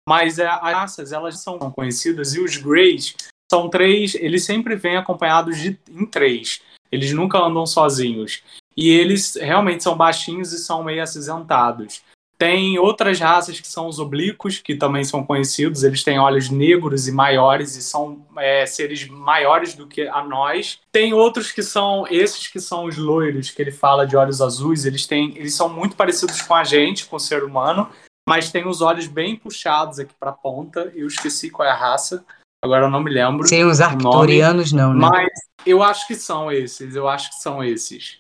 [0.08, 3.16] mas é, as raças elas são conhecidas e os Greys
[3.52, 4.16] são três.
[4.16, 6.62] Eles sempre vêm acompanhados de em três.
[6.92, 8.44] Eles nunca andam sozinhos.
[8.76, 12.02] E eles realmente são baixinhos e são meio acinzentados.
[12.38, 15.84] Tem outras raças que são os oblíquos, que também são conhecidos.
[15.84, 20.80] Eles têm olhos negros e maiores e são é, seres maiores do que a nós.
[20.92, 24.86] Tem outros que são esses que são os loiros, que ele fala de olhos azuis.
[24.86, 27.90] Eles têm, eles são muito parecidos com a gente, com o ser humano,
[28.28, 30.92] mas tem os olhos bem puxados aqui para a ponta.
[30.96, 32.26] Eu esqueci qual é a raça.
[32.64, 33.46] Agora eu não me lembro.
[33.46, 35.02] Sem os o nome, arcturianos, não, né?
[35.02, 35.30] Mas
[35.66, 38.20] eu acho que são esses, eu acho que são esses.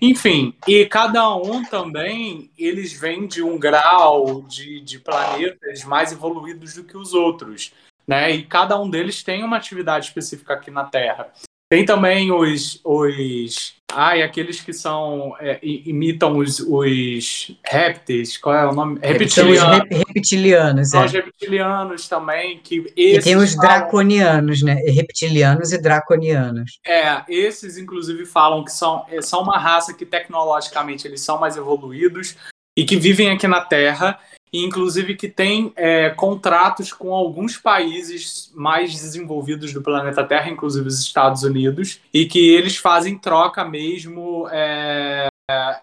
[0.00, 6.74] Enfim, e cada um também, eles vêm de um grau de, de planetas mais evoluídos
[6.74, 7.74] do que os outros,
[8.08, 8.30] né?
[8.30, 11.30] E cada um deles tem uma atividade específica aqui na Terra.
[11.74, 18.64] Tem também os, os ai, aqueles que são é, imitam os, os répteis, qual é
[18.64, 19.00] o nome?
[19.02, 19.78] Reptilianos.
[19.90, 21.06] rep- reptilianos, São é.
[21.06, 24.74] os reptilianos também, que E tem os falam- draconianos, né?
[24.86, 26.78] Reptilianos e draconianos.
[26.86, 31.56] É, esses inclusive falam que são, é, são uma raça que tecnologicamente eles são mais
[31.56, 32.36] evoluídos
[32.76, 34.16] e que vivem aqui na Terra,
[34.54, 40.86] e inclusive que tem é, contratos com alguns países mais desenvolvidos do planeta Terra, inclusive
[40.86, 45.80] os Estados Unidos, e que eles fazem troca mesmo, é, é,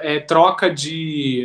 [0.00, 1.44] é, troca de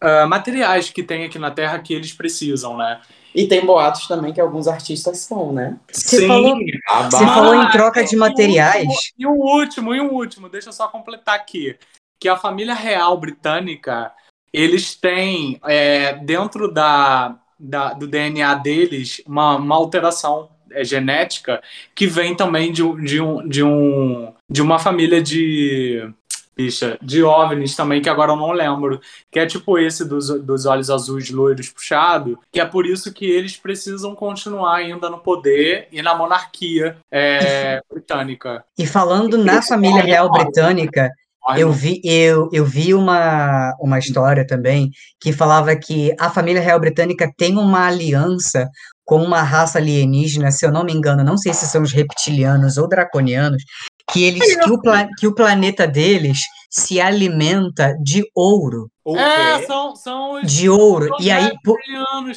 [0.00, 3.02] ah, materiais que tem aqui na Terra que eles precisam, né?
[3.34, 5.76] E tem boatos também que alguns artistas são, né?
[5.92, 6.56] Você falou-
[6.88, 8.88] A Você falou em Ah, troca de materiais.
[9.18, 11.76] E o último, e o último, deixa eu só completar aqui.
[12.18, 14.10] Que a família real britânica,
[14.54, 21.60] eles têm é, dentro da, da- do DNA deles uma, uma alteração é, genética
[21.94, 26.08] que vem também de, de, um, de, um, de uma família de.
[26.56, 29.00] Bicha, de OVNIs também, que agora eu não lembro.
[29.28, 33.26] Que é tipo esse dos, dos olhos azuis loiros puxado, que é por isso que
[33.28, 38.64] eles precisam continuar ainda no poder e na monarquia é, britânica.
[38.78, 41.10] E falando na família real britânica,
[41.56, 44.90] eu vi, eu, eu vi uma, uma história também
[45.20, 48.68] que falava que a família real britânica tem uma aliança
[49.04, 52.78] com uma raça alienígena, se eu não me engano, não sei se são os reptilianos
[52.78, 53.62] ou draconianos,
[54.10, 54.80] que eles que o,
[55.18, 56.38] que o planeta deles
[56.70, 61.14] se alimenta de ouro, O É, são, são os de ouro.
[61.20, 61.52] E aí,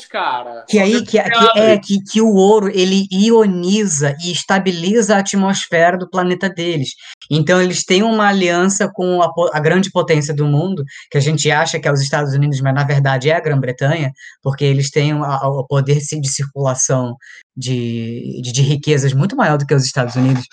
[0.09, 0.65] cara.
[0.67, 5.97] que aí que, que é que, que o ouro ele ioniza e estabiliza a atmosfera
[5.97, 6.89] do planeta deles.
[7.31, 11.49] Então eles têm uma aliança com a, a grande potência do mundo, que a gente
[11.49, 14.11] acha que é os Estados Unidos, mas na verdade é a Grã-Bretanha,
[14.41, 17.15] porque eles têm o, poder de circulação
[17.55, 20.45] de, de, de riquezas muito maior do que os Estados Unidos.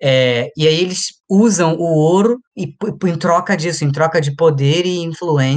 [0.00, 4.86] É, e aí eles usam o ouro e em troca disso, em troca de poder
[4.86, 5.47] e influência,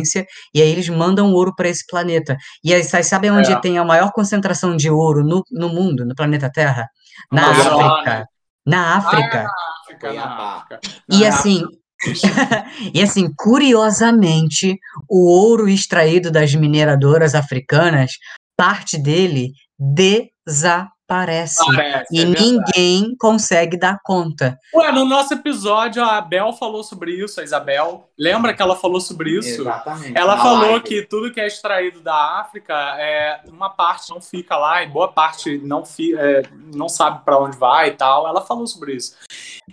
[0.54, 2.38] e aí eles mandam ouro para esse planeta.
[2.64, 3.60] E aí, vocês sabem onde É.
[3.60, 6.88] tem a maior concentração de ouro no, no mundo, no planeta Terra?
[7.32, 7.86] Na Amazônia.
[7.86, 8.26] África.
[8.66, 9.46] Na África.
[9.84, 10.56] África, Foi a na.
[10.58, 10.80] África.
[11.10, 11.64] E Na assim,
[12.94, 14.78] e assim, curiosamente,
[15.10, 18.12] o ouro extraído das mineradoras africanas,
[18.58, 20.92] parte dele desaparece.
[21.12, 22.42] Parece, E é verdade.
[22.42, 24.58] ninguém consegue dar conta.
[24.74, 28.08] Ué, no nosso episódio, a Abel falou sobre isso, a Isabel.
[28.18, 29.62] Lembra que ela falou sobre isso?
[29.62, 30.18] Exatamente.
[30.18, 30.84] Ela Na falou live.
[30.86, 35.10] que tudo que é extraído da África, é, uma parte não fica lá e boa
[35.12, 36.44] parte não, fi, é,
[36.74, 38.26] não sabe pra onde vai e tal.
[38.26, 39.18] Ela falou sobre isso.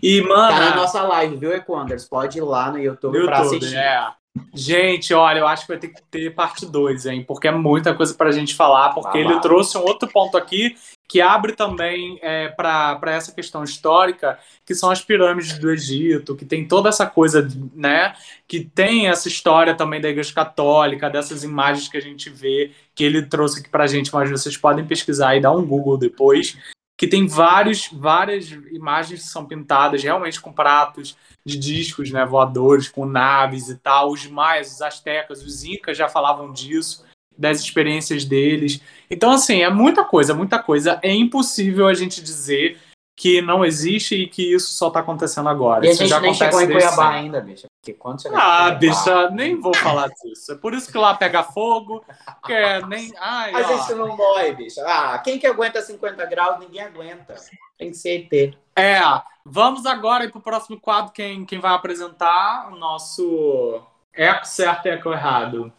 [0.02, 0.48] E, mano.
[0.48, 2.04] Tá na nossa live, viu, Equanders?
[2.08, 3.76] Pode ir lá no YouTube, No pra YouTube, assistir.
[3.76, 4.08] é.
[4.54, 7.24] Gente, olha, eu acho que vai ter que ter parte 2, hein?
[7.26, 10.76] Porque é muita coisa pra gente falar, porque ele trouxe um outro ponto aqui
[11.08, 16.44] que abre também é, para essa questão histórica, que são as pirâmides do Egito, que
[16.44, 18.14] tem toda essa coisa, né?
[18.46, 23.02] Que tem essa história também da Igreja Católica, dessas imagens que a gente vê, que
[23.02, 26.58] ele trouxe aqui pra gente, mas vocês podem pesquisar e dar um Google depois,
[26.94, 32.88] que tem vários, várias imagens que são pintadas realmente com pratos de discos né, voadores,
[32.90, 34.10] com naves e tal.
[34.10, 37.06] Os maias, os astecas, os incas já falavam disso,
[37.38, 38.80] das experiências deles.
[39.08, 40.98] Então, assim, é muita coisa, muita coisa.
[41.02, 42.78] É impossível a gente dizer
[43.16, 45.84] que não existe e que isso só está acontecendo agora.
[45.84, 47.04] E a isso gente já nem chegou em Cuiabá sempre.
[47.16, 47.66] ainda, bicha.
[47.80, 50.52] Porque quando chegar Ah, bicha, nem vou falar disso.
[50.52, 52.04] É por isso que lá pega fogo,
[52.44, 53.12] que é nem.
[53.18, 53.62] Ai, A ó.
[53.76, 54.82] gente não morre, bicha.
[54.86, 56.60] Ah, quem que aguenta 50 graus?
[56.60, 57.34] Ninguém aguenta.
[57.76, 58.54] Tem que ser ET.
[58.76, 59.00] É,
[59.44, 61.12] vamos agora para o próximo quadro.
[61.12, 63.80] Quem, quem vai apresentar o nosso
[64.14, 65.72] Eco Certo e Eco Errado?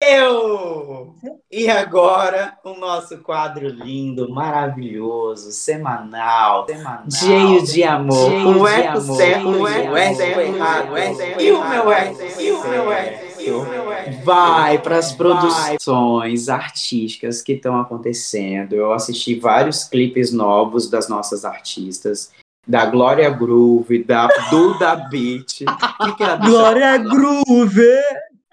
[0.00, 1.14] Eu!
[1.50, 8.30] E agora, o nosso quadro lindo, maravilhoso, semanal, semanal cheio de amor.
[8.30, 12.68] cheio o de eco amor, certo, o eco errado, e o meu eco, e o
[12.68, 14.24] meu eco, e o meu eco.
[14.24, 15.16] Vai para as Vai.
[15.18, 18.74] produções artísticas que estão acontecendo.
[18.74, 22.30] Eu assisti vários clipes novos das nossas artistas.
[22.66, 25.62] Da Glória Groove, da Duda Beat.
[26.02, 28.00] Que que Glória Groove!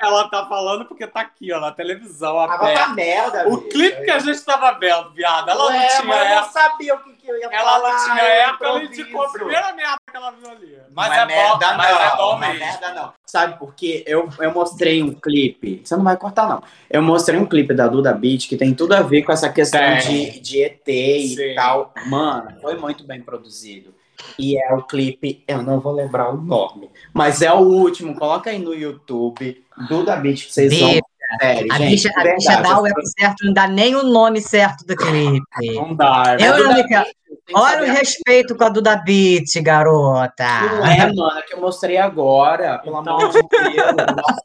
[0.04, 2.84] Ela tá falando porque tá aqui, ó, na televisão Tava aberta.
[2.86, 6.30] pra merda, O clipe que a gente tava vendo, viado, ela Ué, não tinha mas
[6.30, 7.92] eu não sabia o que, que eu ia Ela falar.
[7.94, 10.78] não tinha eu eco, ela indicou a primeira merda que ela viu ali.
[10.94, 12.60] Mas Não é, bom, merda, mas não, é bom não é mesmo.
[12.66, 13.14] merda não.
[13.26, 14.04] Sabe por quê?
[14.06, 15.82] Eu, eu mostrei um clipe.
[15.84, 16.62] Você não vai cortar, não.
[16.90, 19.80] Eu mostrei um clipe da Duda Beat que tem tudo a ver com essa questão
[19.98, 21.56] de, de ET e Sim.
[21.56, 21.94] tal.
[22.06, 23.94] Mano, foi muito bem produzido.
[24.38, 28.16] E é o clipe, eu não vou lembrar o nome, mas é o último.
[28.16, 30.90] Coloca aí no YouTube, Duda Beat, que vocês vão.
[30.90, 31.02] Bicha,
[31.42, 33.96] Sério, A gente, bicha, de a bicha verdade, dá o eco certo, não dá nem
[33.96, 35.42] o nome certo do clipe.
[35.76, 36.38] Não dá.
[36.40, 36.54] Eu,
[37.56, 40.44] olha o respeito com a Duda Beat, garota.
[40.62, 43.96] Não é, mano, é que eu mostrei agora, pelo Então- amor de Deus.
[43.96, 44.44] Nossa,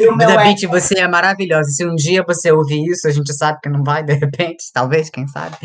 [0.00, 1.70] eco meu Duda Beat, você é maravilhosa.
[1.70, 5.10] Se um dia você ouvir isso, a gente sabe que não vai, de repente, talvez,
[5.10, 5.56] quem sabe.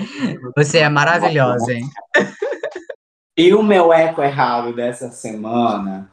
[0.56, 1.90] Você é maravilhosa, hein?
[3.36, 6.10] E o meu eco errado dessa semana?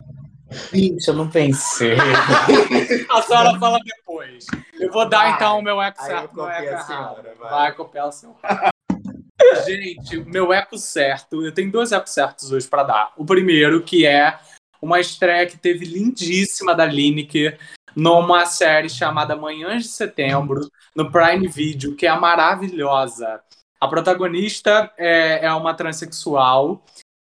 [0.72, 1.96] Gente, eu não pensei.
[3.10, 4.46] A senhora fala depois.
[4.78, 5.32] Eu vou dar Vai.
[5.32, 6.86] então o meu eco certo, meu eco errado.
[6.86, 7.50] senhora, vai.
[7.50, 8.36] Vai copiar o seu.
[9.66, 13.12] Gente, o meu eco certo, eu tenho dois ecos certos hoje pra dar.
[13.16, 14.38] O primeiro, que é
[14.80, 17.58] uma estreia que teve lindíssima da Lineker
[17.94, 23.40] numa série chamada Manhãs de Setembro, no Prime Video, que é maravilhosa.
[23.80, 26.82] A protagonista é, é uma transexual,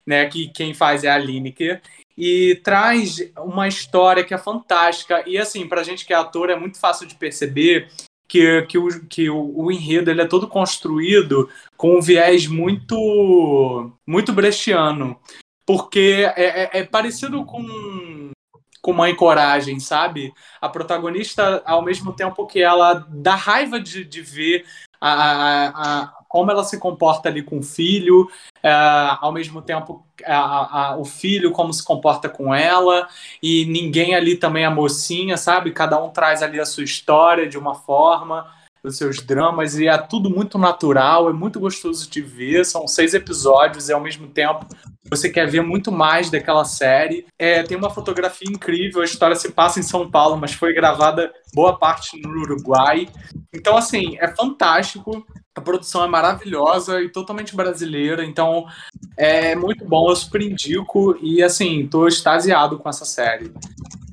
[0.06, 0.26] né?
[0.26, 1.82] Que quem faz é a Lineker.
[2.22, 5.24] E traz uma história que é fantástica.
[5.26, 7.90] E assim, pra gente que é ator, é muito fácil de perceber
[8.28, 13.90] que, que, o, que o, o enredo ele é todo construído com um viés muito
[14.06, 15.18] muito brechiano.
[15.66, 18.32] Porque é, é- é parecido com,
[18.90, 20.34] com Mãe Coragem, sabe?
[20.60, 24.66] A protagonista, ao mesmo tempo que ela dá raiva de, de ver
[25.00, 25.68] a, a-
[26.04, 28.28] a- como ela se comporta ali com o filho,
[28.64, 28.72] é,
[29.22, 33.08] ao mesmo tempo a- o filho como se comporta com ela,
[33.42, 35.72] e ninguém ali também é mocinha, sabe?
[35.72, 38.48] Cada um traz ali a sua história de uma forma,
[38.84, 42.66] os seus dramas, e é tudo muito natural, é muito gostoso de ver.
[42.66, 44.66] São seis episódios e ao mesmo tempo
[45.10, 47.26] você quer ver muito mais daquela série.
[47.38, 51.32] É, tem uma fotografia incrível, a história se passa em São Paulo, mas foi gravada
[51.54, 53.08] boa parte no Uruguai.
[53.54, 55.26] Então, assim, é fantástico.
[55.56, 58.66] A produção é maravilhosa e totalmente brasileira, então
[59.18, 63.52] é muito bom, eu super indico e assim, tô extasiado com essa série.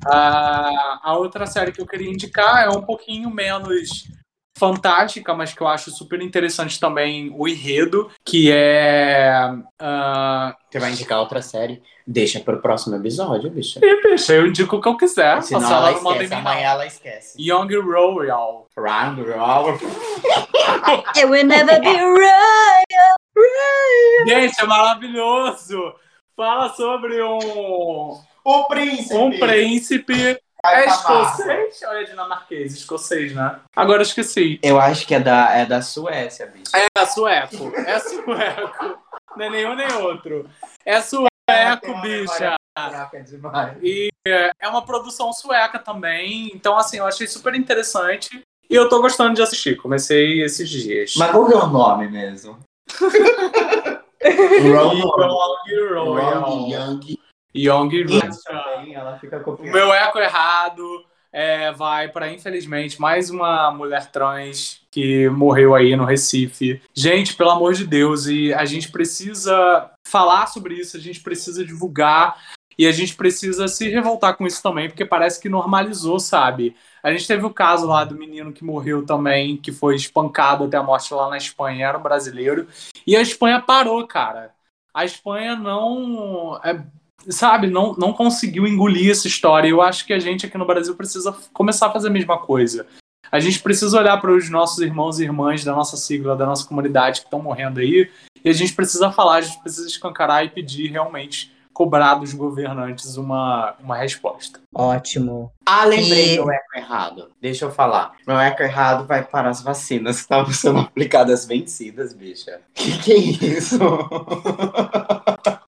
[0.05, 4.09] A, a outra série que eu queria indicar é um pouquinho menos
[4.57, 9.31] fantástica, mas que eu acho super interessante também o enredo, que é.
[9.79, 11.81] ah, Você vai indicar outra série?
[12.05, 13.79] Deixa pro próximo episódio, bicho.
[13.83, 16.33] e, bicho, eu indico o que eu quiser, se ela ela não manda em esquece.
[16.41, 17.41] Amanhã ela esquece.
[17.41, 18.67] Young Royal.
[18.77, 19.79] Round, round.
[21.17, 24.27] It will never be royal, royal.
[24.27, 25.93] Gente, é maravilhoso!
[26.35, 29.15] Fala sobre um, O príncipe.
[29.15, 30.39] um príncipe.
[30.73, 32.73] É escocês ou é dinamarquês?
[32.73, 33.59] Escocês, né?
[33.75, 34.59] Agora eu esqueci.
[34.61, 36.71] Eu acho que é da, é da Suécia, bicho.
[36.75, 37.71] É sueco.
[37.75, 38.99] É sueco.
[39.35, 40.49] Não é nenhum nem outro.
[40.85, 42.55] É sueco, bicha.
[42.75, 43.77] Caraca, demais.
[43.81, 46.51] E é, é uma produção sueca também.
[46.53, 48.41] Então, assim, eu achei super interessante.
[48.69, 49.77] E eu tô gostando de assistir.
[49.77, 51.15] Comecei esses dias.
[51.15, 52.59] Mas qual que é o nome mesmo?
[54.23, 56.13] Young Royal.
[56.13, 57.19] Round Young.
[57.57, 58.29] Young Royal.
[58.45, 64.81] Também, Ela fica O meu eco errado é, vai para, infelizmente, mais uma mulher trans
[64.89, 66.81] que morreu aí no Recife.
[66.93, 71.63] Gente, pelo amor de Deus, e a gente precisa falar sobre isso, a gente precisa
[71.65, 72.37] divulgar
[72.77, 76.75] e a gente precisa se revoltar com isso também, porque parece que normalizou, sabe?
[77.01, 80.77] A gente teve o caso lá do menino que morreu também, que foi espancado até
[80.77, 82.67] a morte lá na Espanha, era um brasileiro,
[83.05, 84.51] e a Espanha parou, cara.
[84.93, 86.59] A Espanha não.
[86.63, 86.83] é,
[87.29, 89.67] sabe, não, não conseguiu engolir essa história.
[89.67, 92.85] Eu acho que a gente aqui no Brasil precisa começar a fazer a mesma coisa.
[93.31, 96.65] A gente precisa olhar para os nossos irmãos e irmãs da nossa sigla, da nossa
[96.65, 98.09] comunidade que estão morrendo aí,
[98.43, 103.17] e a gente precisa falar, a gente precisa escancarar e pedir realmente, cobrar dos governantes
[103.17, 104.61] uma, uma resposta.
[104.73, 105.51] Ótimo.
[105.65, 107.29] Ah, lembrei E- meu eco errado.
[107.41, 108.13] Deixa eu falar.
[108.25, 112.61] Meu eco errado vai para as vacinas que estavam sendo aplicadas vencidas, bicha.
[112.73, 113.77] Que que é isso?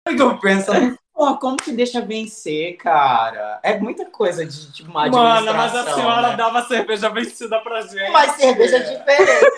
[0.08, 3.60] Eu tô pensando Pô, como que deixa vencer, cara?
[3.64, 6.36] É muita coisa de, de uma Mano, mas a senhora né?
[6.36, 8.12] dava cerveja vencida pra gente.
[8.12, 9.52] Mas cerveja é diferente.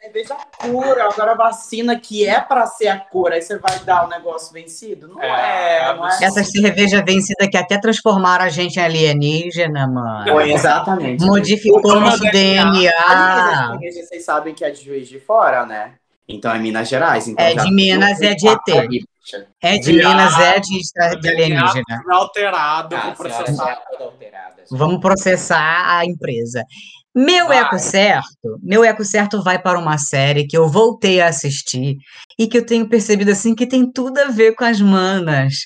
[0.00, 1.08] cerveja cura.
[1.08, 5.08] Agora vacina que é pra ser a cura, aí você vai dar o negócio vencido?
[5.08, 6.18] Não É, é, não é.
[6.22, 10.30] Essa cerveja vencida que até transformaram a gente em alienígena, mano.
[10.30, 11.24] Foi exatamente.
[11.24, 12.92] Modificou O nosso DNA.
[13.08, 14.04] Ah, DNA.
[14.04, 15.94] vocês sabem que é de Juiz de Fora, né?
[16.28, 17.26] Então é Minas Gerais.
[17.26, 19.04] Então É de Minas, é de ET.
[19.62, 20.08] É de Viado.
[20.10, 22.02] Minas, é de, de alienígena.
[22.10, 23.64] Alterado, Ah, vou a senhora processar.
[23.66, 24.78] já é toda alterada, gente.
[24.78, 26.64] Vamos processar a empresa.
[27.14, 27.58] Meu Vai.
[27.58, 31.96] eco certo, meu eco certo vai para uma série que eu voltei a assistir
[32.38, 35.56] e que eu tenho percebido assim que tem tudo a ver com as manas.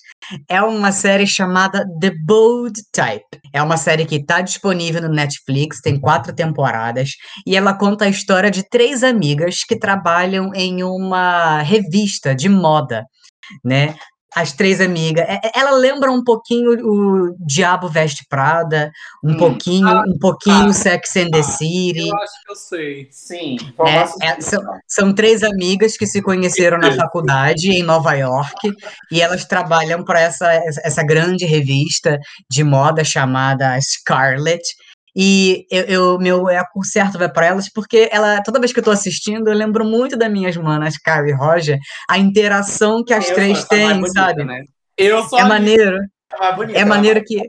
[0.48, 3.24] É uma série chamada The Bold Type.
[3.52, 7.10] É uma série que está disponível no Netflix, tem quatro temporadas
[7.46, 13.04] e ela conta a história de três amigas que trabalham em uma revista de moda,
[13.64, 13.94] né?
[14.34, 15.24] As três amigas.
[15.26, 18.90] É- é- Ela lembra um pouquinho o Diabo Veste Prada,
[19.24, 19.36] um Hum.
[19.38, 22.08] pouquinho, um pouquinho Sex and the City.
[22.08, 23.08] Eu acho que eu sei.
[23.10, 23.56] Sim.
[23.78, 24.04] né?
[24.20, 28.52] É, são, são três amigas que se conheceram na faculdade em Nova York
[29.10, 30.52] e elas trabalham para essa,
[30.84, 32.18] essa grande revista
[32.50, 34.62] de moda chamada Scarlet.
[35.18, 38.84] E eu, eu- meu eco certo vai para elas porque ela, toda vez que eu
[38.84, 43.28] tô assistindo, eu lembro muito das minhas manas, Carrie e Roger, a interação que as
[43.30, 44.44] Eu três têm, sabe?
[44.44, 44.62] né?
[44.96, 45.98] Eu sou É maneiro.
[46.54, 47.40] Bonita, É ela maneiro que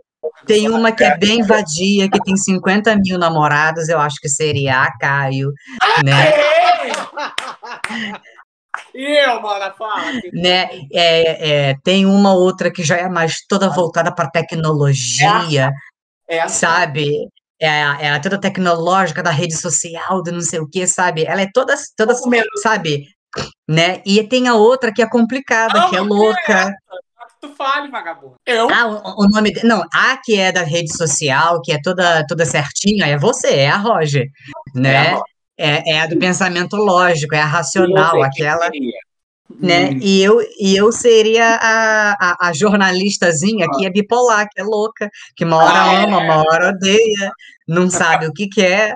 [0.46, 4.84] tem uma que é bem vadia, que tem 50 mil namorados, eu acho que seria
[4.84, 5.52] a Caio,
[6.04, 6.32] né?
[8.94, 10.12] E eu, mano, fala.
[10.34, 10.70] né?
[10.94, 15.72] É, é, tem uma outra que já é mais toda voltada para tecnologia,
[16.28, 17.28] É sabe?
[17.60, 21.26] É, a- é a toda tecnológica da rede social, do não sei o que, sabe?
[21.26, 22.14] Ela é toda, toda
[22.62, 23.08] sabe?
[23.68, 24.02] Né?
[24.06, 26.74] E tem a outra que é complicada, que é Não, louca.
[27.42, 28.36] Tu fale, vagabundo.
[28.46, 28.68] Eu?
[28.70, 29.52] Ah, o, o nome.
[29.52, 33.48] de- Não, a que é da rede social, que é toda, toda certinha, é você,
[33.48, 34.28] é a Roger,
[34.74, 35.14] né?
[35.14, 35.22] a
[35.60, 38.66] É, é a do pensamento lógico, é a racional, aquela.
[38.66, 39.00] seria?
[39.60, 39.92] Né?
[39.92, 40.00] Hum.
[40.02, 45.10] E eu, e eu seria a, a, a jornalistazinha que é bipolar, que é louca,
[45.36, 46.04] que uma hora Ah, é?
[46.04, 47.32] ama, uma hora odeia,
[47.68, 48.96] não sabe o que quer,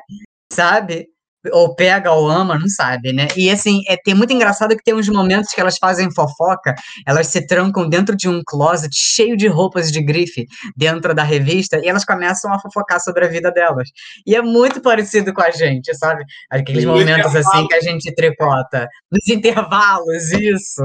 [0.52, 1.08] sabe?
[1.52, 3.28] Ou pega ou ama, não sabe, né?
[3.36, 6.76] E assim, é, tem muito engraçado que tem uns momentos que elas fazem fofoca,
[7.08, 11.80] elas se trancam dentro de um closet cheio de roupas de grife dentro da revista
[11.84, 13.89] e elas começam a fofocar sobre a vida delas.
[14.26, 16.24] E é muito parecido com a gente, sabe?
[16.50, 18.88] Aqueles momentos assim que a gente tricota.
[19.12, 20.84] Nos intervalos, isso.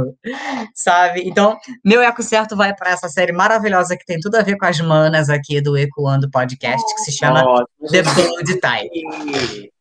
[0.75, 1.23] Sabe?
[1.25, 4.67] Então, meu eco certo vai para essa série maravilhosa que tem tudo a ver com
[4.67, 8.03] as manas aqui do Ecoando Podcast, que se chama Ótimo, The.
[8.03, 9.76] Bold Type.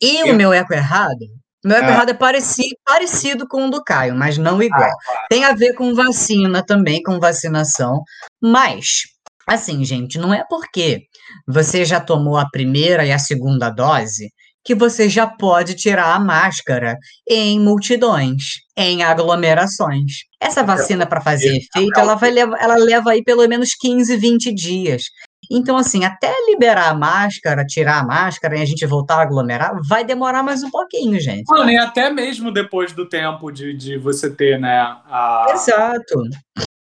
[0.00, 1.26] E o Eu- meu eco errado?
[1.64, 1.90] Meu eco Ah.
[1.90, 4.82] errado é parecido, parecido com o do Caio, mas não igual.
[4.90, 8.02] Ah, Tem a ver com vacina também, com vacinação,
[8.40, 9.02] mas,
[9.46, 11.02] assim, gente, não é porque
[11.46, 14.28] você já tomou a primeira e a segunda dose
[14.64, 16.96] que você já pode tirar a máscara
[17.28, 20.24] em multidões, em aglomerações.
[20.40, 25.02] Essa vacina, para fazer efeito, ela, vai ela leva aí pelo menos 15, 20 dias.
[25.50, 29.72] Então, assim, até liberar a máscara, tirar a máscara e a gente voltar a aglomerar,
[29.88, 31.44] vai demorar mais um pouquinho, gente.
[31.48, 35.46] Mano, e até mesmo depois do tempo de, de você ter, né, a...
[35.50, 36.22] Exato.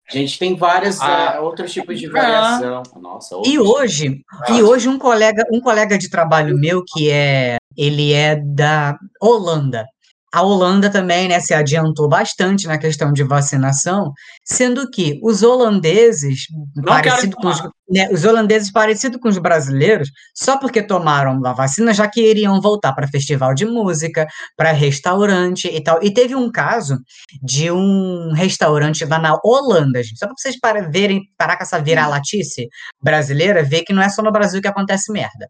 [0.10, 1.34] A gente tem vários Ah.
[1.36, 2.84] é, outros tipos de variação.
[3.02, 8.14] Nossa, E hoje, e hoje um colega, um colega de trabalho meu que é, ele
[8.14, 9.86] é da Holanda.
[10.34, 14.12] A Holanda também, né, se adiantou bastante na questão de vacinação,
[14.48, 20.10] sendo que os holandeses, Não parecido com os, né, os holandeses parecido com os brasileiros,
[20.34, 24.26] só porque tomaram a vacina já queriam voltar para festival de música,
[24.56, 26.02] para restaurante e tal.
[26.02, 26.98] E teve um caso
[27.44, 31.80] de um restaurante lá na Holanda, gente, só para vocês para verem, parar com essa
[31.80, 32.70] viralatice
[33.04, 35.50] brasileira, ver que não é só no Brasil que acontece merda,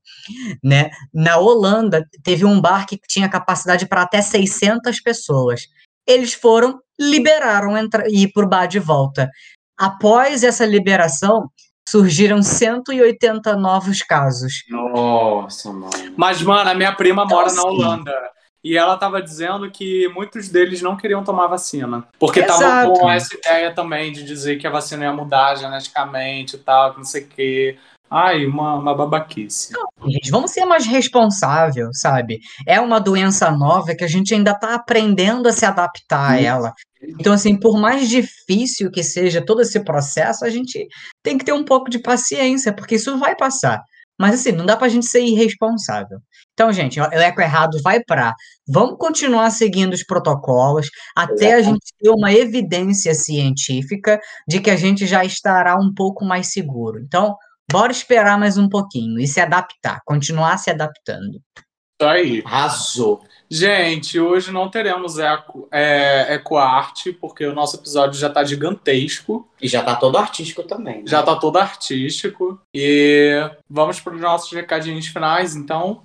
[0.63, 0.89] né?
[1.13, 5.67] Na Holanda teve um bar que tinha capacidade para até 600 pessoas.
[6.07, 7.73] Eles foram, liberaram
[8.09, 9.29] ir por bar de volta.
[9.77, 11.49] Após essa liberação,
[11.87, 14.63] surgiram 180 novos casos.
[14.69, 15.89] Nossa, mano.
[16.15, 18.31] Mas, mano, a minha prima Então, mora na assim- Holanda.
[18.63, 22.05] E ela tava dizendo que muitos deles não queriam tomar vacina.
[22.19, 22.99] Porque estavam Exato.
[22.99, 26.97] com essa ideia também de dizer que a vacina ia mudar geneticamente e tal, que
[26.97, 27.77] não sei o quê.
[28.09, 29.73] Ai, uma, uma babaquice.
[30.07, 32.39] Gente, vamos ser mais responsável, sabe?
[32.65, 36.73] É uma doença nova que a gente ainda está aprendendo a se adaptar a ela.
[37.01, 40.87] Então, assim, por mais difícil que seja todo esse processo, a gente
[41.21, 43.81] tem que ter um pouco de paciência, porque isso vai passar.
[44.19, 46.17] Mas, assim, não dá pra gente ser irresponsável.
[46.53, 48.33] Então, gente, o Eco Errado vai para.
[48.67, 54.75] Vamos continuar seguindo os protocolos até a gente ter uma evidência científica de que a
[54.75, 56.99] gente já estará um pouco mais seguro.
[56.99, 57.35] Então,
[57.71, 61.41] bora esperar mais um pouquinho e se adaptar, continuar se adaptando.
[61.99, 62.43] Isso aí.
[62.45, 63.23] Arrasou.
[63.49, 69.49] Gente, hoje não teremos eco, é, EcoArte, porque o nosso episódio já tá gigantesco.
[69.61, 70.97] E já tá todo artístico também.
[70.97, 71.03] né?
[71.07, 72.59] Já tá todo artístico.
[72.73, 76.03] E vamos para os nossos recadinhos finais, então.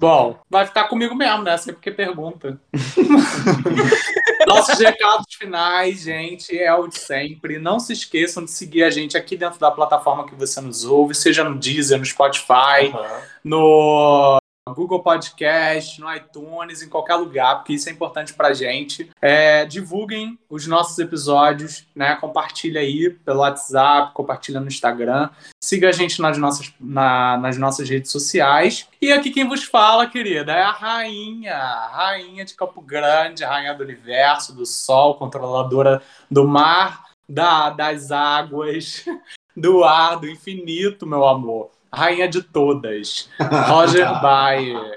[0.00, 1.56] Bom, vai ficar comigo mesmo, né?
[1.58, 2.58] Sempre que pergunta.
[4.46, 7.58] Nossos recados finais, gente, é o de sempre.
[7.58, 11.14] Não se esqueçam de seguir a gente aqui dentro da plataforma que você nos ouve,
[11.14, 13.20] seja no Deezer, no Spotify, Aham.
[13.42, 14.38] no
[14.72, 19.10] Google Podcast, no iTunes, em qualquer lugar, porque isso é importante pra gente.
[19.20, 22.16] É, divulguem os nossos episódios, né?
[22.16, 25.28] Compartilha aí pelo WhatsApp, compartilha no Instagram.
[25.62, 28.88] Siga a gente nas nossas, na- nas nossas redes sociais.
[29.02, 31.56] E aqui quem vos fala, querida, é a rainha,
[31.92, 36.00] rainha de Campo Grande, rainha do universo, do sol, controladora
[36.30, 39.04] do mar, da, das águas,
[39.54, 41.70] do ar, do infinito, meu amor.
[41.94, 43.28] Rainha de todas.
[43.68, 44.94] Roger Bayer.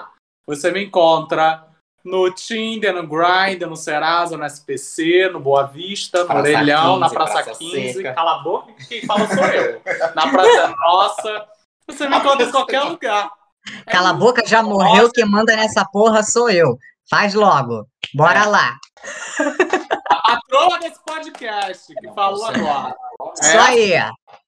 [0.47, 1.65] Você me encontra
[2.03, 7.07] no Tinder, no Grindr, no Serasa, no SPC, no Boa Vista, no Praça Orelhão, na
[7.07, 7.93] 15, Praça, Praça 15.
[7.93, 8.13] Seca.
[8.13, 9.81] Cala a boca, quem fala sou eu.
[10.15, 11.45] Na Praça Nossa.
[11.87, 13.29] Você me encontra em qualquer lugar.
[13.85, 16.77] É Cala a boca, já morreu, quem manda nessa porra sou eu.
[17.09, 17.85] Faz logo.
[18.13, 18.77] Bora lá.
[20.09, 22.95] A patroa desse podcast que Não falou agora.
[23.41, 23.93] Isso É, aí.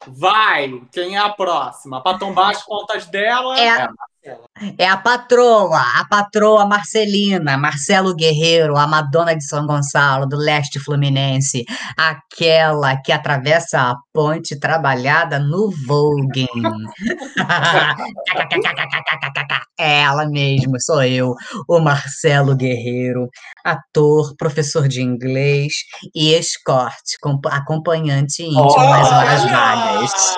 [0.07, 2.01] vai, quem é a próxima?
[2.01, 3.59] Pra tombar as contas dela.
[3.59, 3.87] É,
[4.77, 10.79] é a patroa, a patroa Marcelina, Marcelo Guerreiro, a Madonna de São Gonçalo, do leste
[10.79, 11.63] fluminense,
[11.97, 16.47] aquela que atravessa a ponte trabalhada no Vogue.
[19.79, 21.33] É ela mesmo, sou eu,
[21.67, 23.29] o Marcelo Guerreiro,
[23.63, 25.73] ator, professor de inglês
[26.13, 30.35] e escorte, comp- acompanhante íntimo nas horas vagas.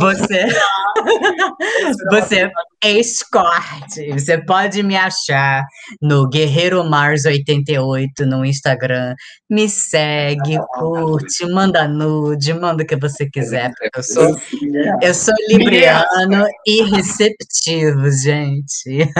[0.00, 0.46] Você,
[2.10, 2.50] você
[2.82, 4.12] é escorte.
[4.12, 5.64] Você pode me achar
[6.00, 9.14] no Guerreiro Mars 88 no Instagram.
[9.50, 13.70] Me segue, curte, manda nude, manda o que você quiser.
[13.94, 14.36] Eu sou,
[15.02, 19.10] eu sou libriano e receptivo, gente.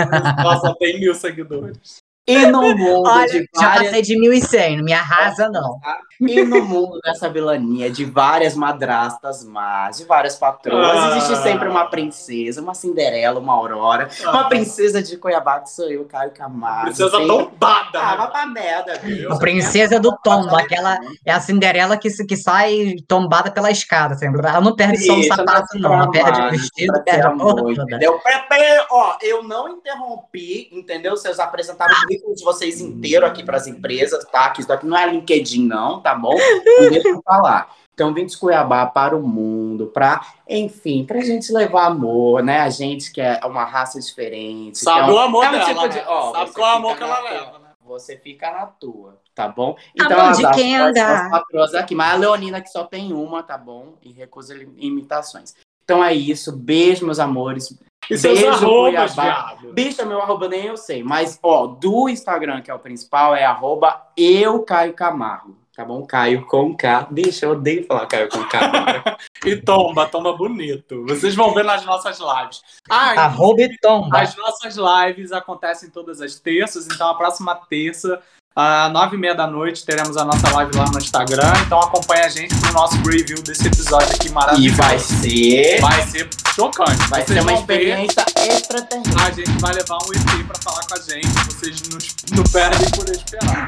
[0.43, 2.02] Nossa, tem mil seguidores.
[2.25, 5.77] E no mundo Olha, de já várias passei de 1.100, não me arrasa, não.
[6.21, 11.17] E no mundo dessa vilania de várias madrastas más, de várias patroas, Ah.
[11.17, 16.05] existe sempre uma princesa, uma Cinderela, uma Aurora, uma princesa de Cuiabá, que sou eu,
[16.05, 16.85] Caio Camargo.
[16.85, 17.99] Princesa Tem- tombada.
[17.99, 18.17] Ah, né?
[18.17, 19.33] vai pra merda, viu?
[19.33, 24.39] A princesa do tombo, aquela é a Cinderela que, que sai tombada pela escada, sempre.
[24.47, 25.93] Ela não perde só o Isso, sapato, não.
[25.93, 31.17] Ela perde o vestido, perde a pra- ó, eu não interrompi, entendeu?
[31.17, 34.49] Vocês apresentaram o currículo de vocês inteiro aqui pras empresas, tá?
[34.49, 36.35] Que isso aqui não é LinkedIn, não, tá bom?
[36.35, 37.73] Não deixa eu falar.
[37.93, 42.59] Então, vim de Cuiabá para o mundo, pra, enfim, pra gente levar amor, né?
[42.61, 44.77] A gente que é uma raça diferente.
[44.81, 46.05] é Sabe um- o amor é um dela, tipo de- né?
[46.07, 47.29] ó, Sabe qual é o amor que ela tua.
[47.29, 47.65] leva, né?
[47.85, 49.75] Você fica na tua, tá bom?
[49.99, 51.25] Amor de as- quem as- andar.
[51.25, 53.93] as patroas aqui, mas a Leonina que só tem uma, tá bom?
[54.01, 55.53] E recusa imitações.
[55.83, 57.77] Então é isso, beijo, meus amores.
[58.09, 59.23] E seus Beijo, arrobas, Cuiabá.
[59.23, 59.73] viado.
[59.73, 63.45] Bicha, meu arroba nem eu sei, mas ó, do Instagram, que é o principal, é
[63.45, 65.55] arroba eu Caio Camargo.
[65.75, 66.05] Tá bom?
[66.05, 67.07] Caio com K.
[67.09, 69.17] Bicha, eu odeio falar Caio com K.
[69.45, 71.03] E tomba, tomba bonito.
[71.05, 72.61] Vocês vão ver nas nossas lives.
[72.89, 74.21] E Arroba e tomba.
[74.21, 78.21] As nossas lives acontecem todas as terças, então a próxima terça,
[78.55, 81.53] às nove e meia da noite, teremos a nossa live lá no Instagram.
[81.65, 84.77] Então acompanha a gente no nosso review desse episódio aqui e maravilhoso.
[84.77, 85.81] vai ser.
[85.81, 87.07] Vai ser chocante.
[87.09, 89.21] Vai Vocês ser uma vão ver, experiência extraterrestre.
[89.21, 91.27] A gente vai levar um ET pra falar com a gente.
[91.45, 93.67] Vocês nos, não perdem por esperar.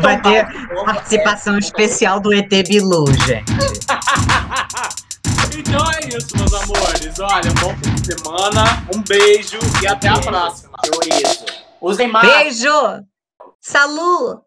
[0.00, 0.46] Vai ter
[0.84, 3.52] participação especial do ET Bilu, gente.
[5.54, 7.18] Então é isso, meus amores.
[7.20, 8.84] Olha, bom fim de semana.
[8.94, 10.70] Um beijo e até a próxima.
[10.90, 11.44] Por isso.
[11.80, 12.26] Usem mais.
[12.26, 13.11] Beijo!
[13.62, 14.42] Salu!